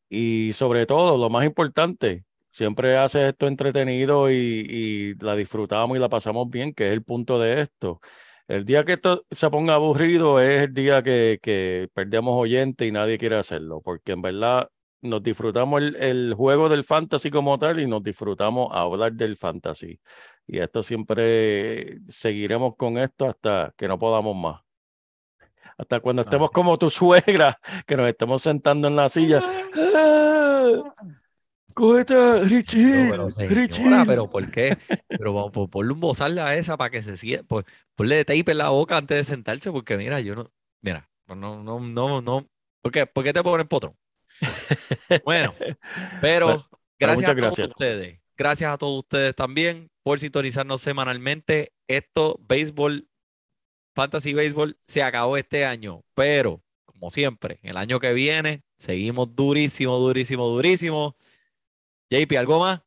y 0.08 0.52
sobre 0.52 0.86
todo, 0.86 1.16
lo 1.18 1.30
más 1.30 1.44
importante, 1.44 2.24
siempre 2.48 2.96
haces 2.96 3.30
esto 3.30 3.48
entretenido 3.48 4.30
y, 4.30 4.34
y 4.36 5.14
la 5.16 5.34
disfrutamos 5.34 5.96
y 5.96 6.00
la 6.00 6.08
pasamos 6.08 6.48
bien, 6.48 6.72
que 6.74 6.86
es 6.88 6.92
el 6.92 7.02
punto 7.02 7.38
de 7.40 7.60
esto. 7.60 8.00
El 8.48 8.64
día 8.64 8.84
que 8.84 8.92
esto 8.94 9.24
se 9.30 9.50
ponga 9.50 9.74
aburrido 9.74 10.40
es 10.40 10.62
el 10.64 10.72
día 10.74 11.02
que, 11.02 11.38
que 11.42 11.88
perdemos 11.94 12.34
oyente 12.40 12.86
y 12.86 12.92
nadie 12.92 13.18
quiere 13.18 13.36
hacerlo, 13.36 13.80
porque 13.82 14.12
en 14.12 14.22
verdad 14.22 14.68
nos 15.06 15.22
disfrutamos 15.22 15.80
el, 15.82 15.96
el 15.96 16.34
juego 16.34 16.68
del 16.68 16.84
fantasy 16.84 17.30
como 17.30 17.58
tal 17.58 17.80
y 17.80 17.86
nos 17.86 18.02
disfrutamos 18.02 18.68
hablar 18.72 19.12
del 19.12 19.36
fantasy. 19.36 20.00
Y 20.46 20.58
esto 20.58 20.82
siempre 20.82 21.98
seguiremos 22.08 22.76
con 22.76 22.98
esto 22.98 23.26
hasta 23.26 23.72
que 23.76 23.88
no 23.88 23.98
podamos 23.98 24.36
más. 24.36 24.60
Hasta 25.78 26.00
cuando 26.00 26.22
estemos 26.22 26.48
Así. 26.48 26.54
como 26.54 26.78
tu 26.78 26.88
suegra, 26.90 27.58
que 27.86 27.96
nos 27.96 28.08
estemos 28.08 28.42
sentando 28.42 28.88
en 28.88 28.96
la 28.96 29.08
silla. 29.08 29.42
¡Ah! 29.94 30.94
¡Cógete, 31.74 32.40
Richie! 32.44 33.10
No, 33.14 33.28
pero 33.36 33.48
Richie. 33.50 33.84
pero 34.06 34.30
¿por 34.30 34.50
qué? 34.50 34.78
Pero 35.08 35.34
vamos, 35.34 35.50
por- 35.52 35.68
ponle 35.68 35.92
un 35.92 36.00
bozal 36.00 36.38
a 36.38 36.54
esa 36.54 36.78
para 36.78 36.88
que 36.90 37.02
se 37.02 37.18
sienta, 37.18 37.44
pues, 37.46 37.66
ponle 37.94 38.24
tape 38.24 38.52
en 38.52 38.58
la 38.58 38.70
boca 38.70 38.96
antes 38.96 39.18
de 39.18 39.24
sentarse, 39.24 39.70
porque 39.70 39.98
mira, 39.98 40.18
yo 40.20 40.34
no, 40.34 40.50
mira, 40.80 41.10
no, 41.26 41.34
no, 41.62 41.80
no, 41.80 42.22
no, 42.22 42.48
¿por 42.80 42.92
qué, 42.92 43.04
por 43.06 43.24
qué 43.24 43.34
te 43.34 43.42
pones 43.42 43.66
potrón? 43.66 43.94
Bueno, 45.24 45.54
pero 46.20 46.46
Bueno, 46.46 46.68
gracias 46.98 47.30
a 47.30 47.34
todos 47.34 47.36
gracias. 47.36 47.68
ustedes, 47.68 48.20
gracias 48.36 48.72
a 48.72 48.78
todos 48.78 48.98
ustedes 48.98 49.34
también 49.34 49.90
por 50.02 50.18
sintonizarnos 50.18 50.80
semanalmente. 50.80 51.72
Esto, 51.88 52.38
béisbol, 52.48 53.08
fantasy 53.94 54.34
béisbol, 54.34 54.78
se 54.86 55.02
acabó 55.02 55.36
este 55.36 55.64
año, 55.64 56.02
pero 56.14 56.62
como 56.84 57.10
siempre, 57.10 57.58
el 57.62 57.76
año 57.76 58.00
que 58.00 58.12
viene 58.12 58.62
seguimos 58.78 59.34
durísimo, 59.34 59.96
durísimo, 59.98 60.46
durísimo. 60.48 61.16
JP, 62.10 62.36
¿algo 62.38 62.60
más? 62.60 62.80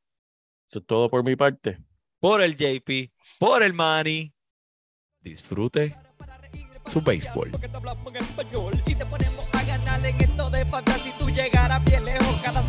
Eso 0.70 0.80
es 0.80 0.86
todo 0.86 1.10
por 1.10 1.24
mi 1.24 1.36
parte. 1.36 1.78
por 2.20 2.42
el 2.42 2.56
JP, 2.56 3.12
por 3.40 3.64
el 3.64 3.74
Manny. 3.74 4.34
Disfrute 5.22 5.96
su 6.86 7.02
béisbol. 7.02 7.52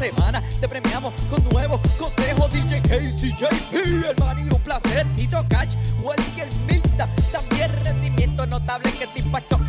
Semana. 0.00 0.42
Te 0.60 0.66
premiamos 0.66 1.12
con 1.28 1.44
nuevos 1.50 1.80
consejos. 1.98 2.50
DJ 2.50 2.80
Casey, 2.82 3.34
JP, 3.38 4.06
el 4.08 4.16
Manny, 4.18 4.42
un 4.42 4.60
placer. 4.60 5.06
Tito 5.14 5.44
Cash, 5.50 5.74
Welker 6.02 6.48
Milta. 6.66 7.06
También 7.30 7.70
rendimiento 7.84 8.46
notable 8.46 8.90
que 8.92 9.06
te 9.08 9.20
impactó 9.20 9.60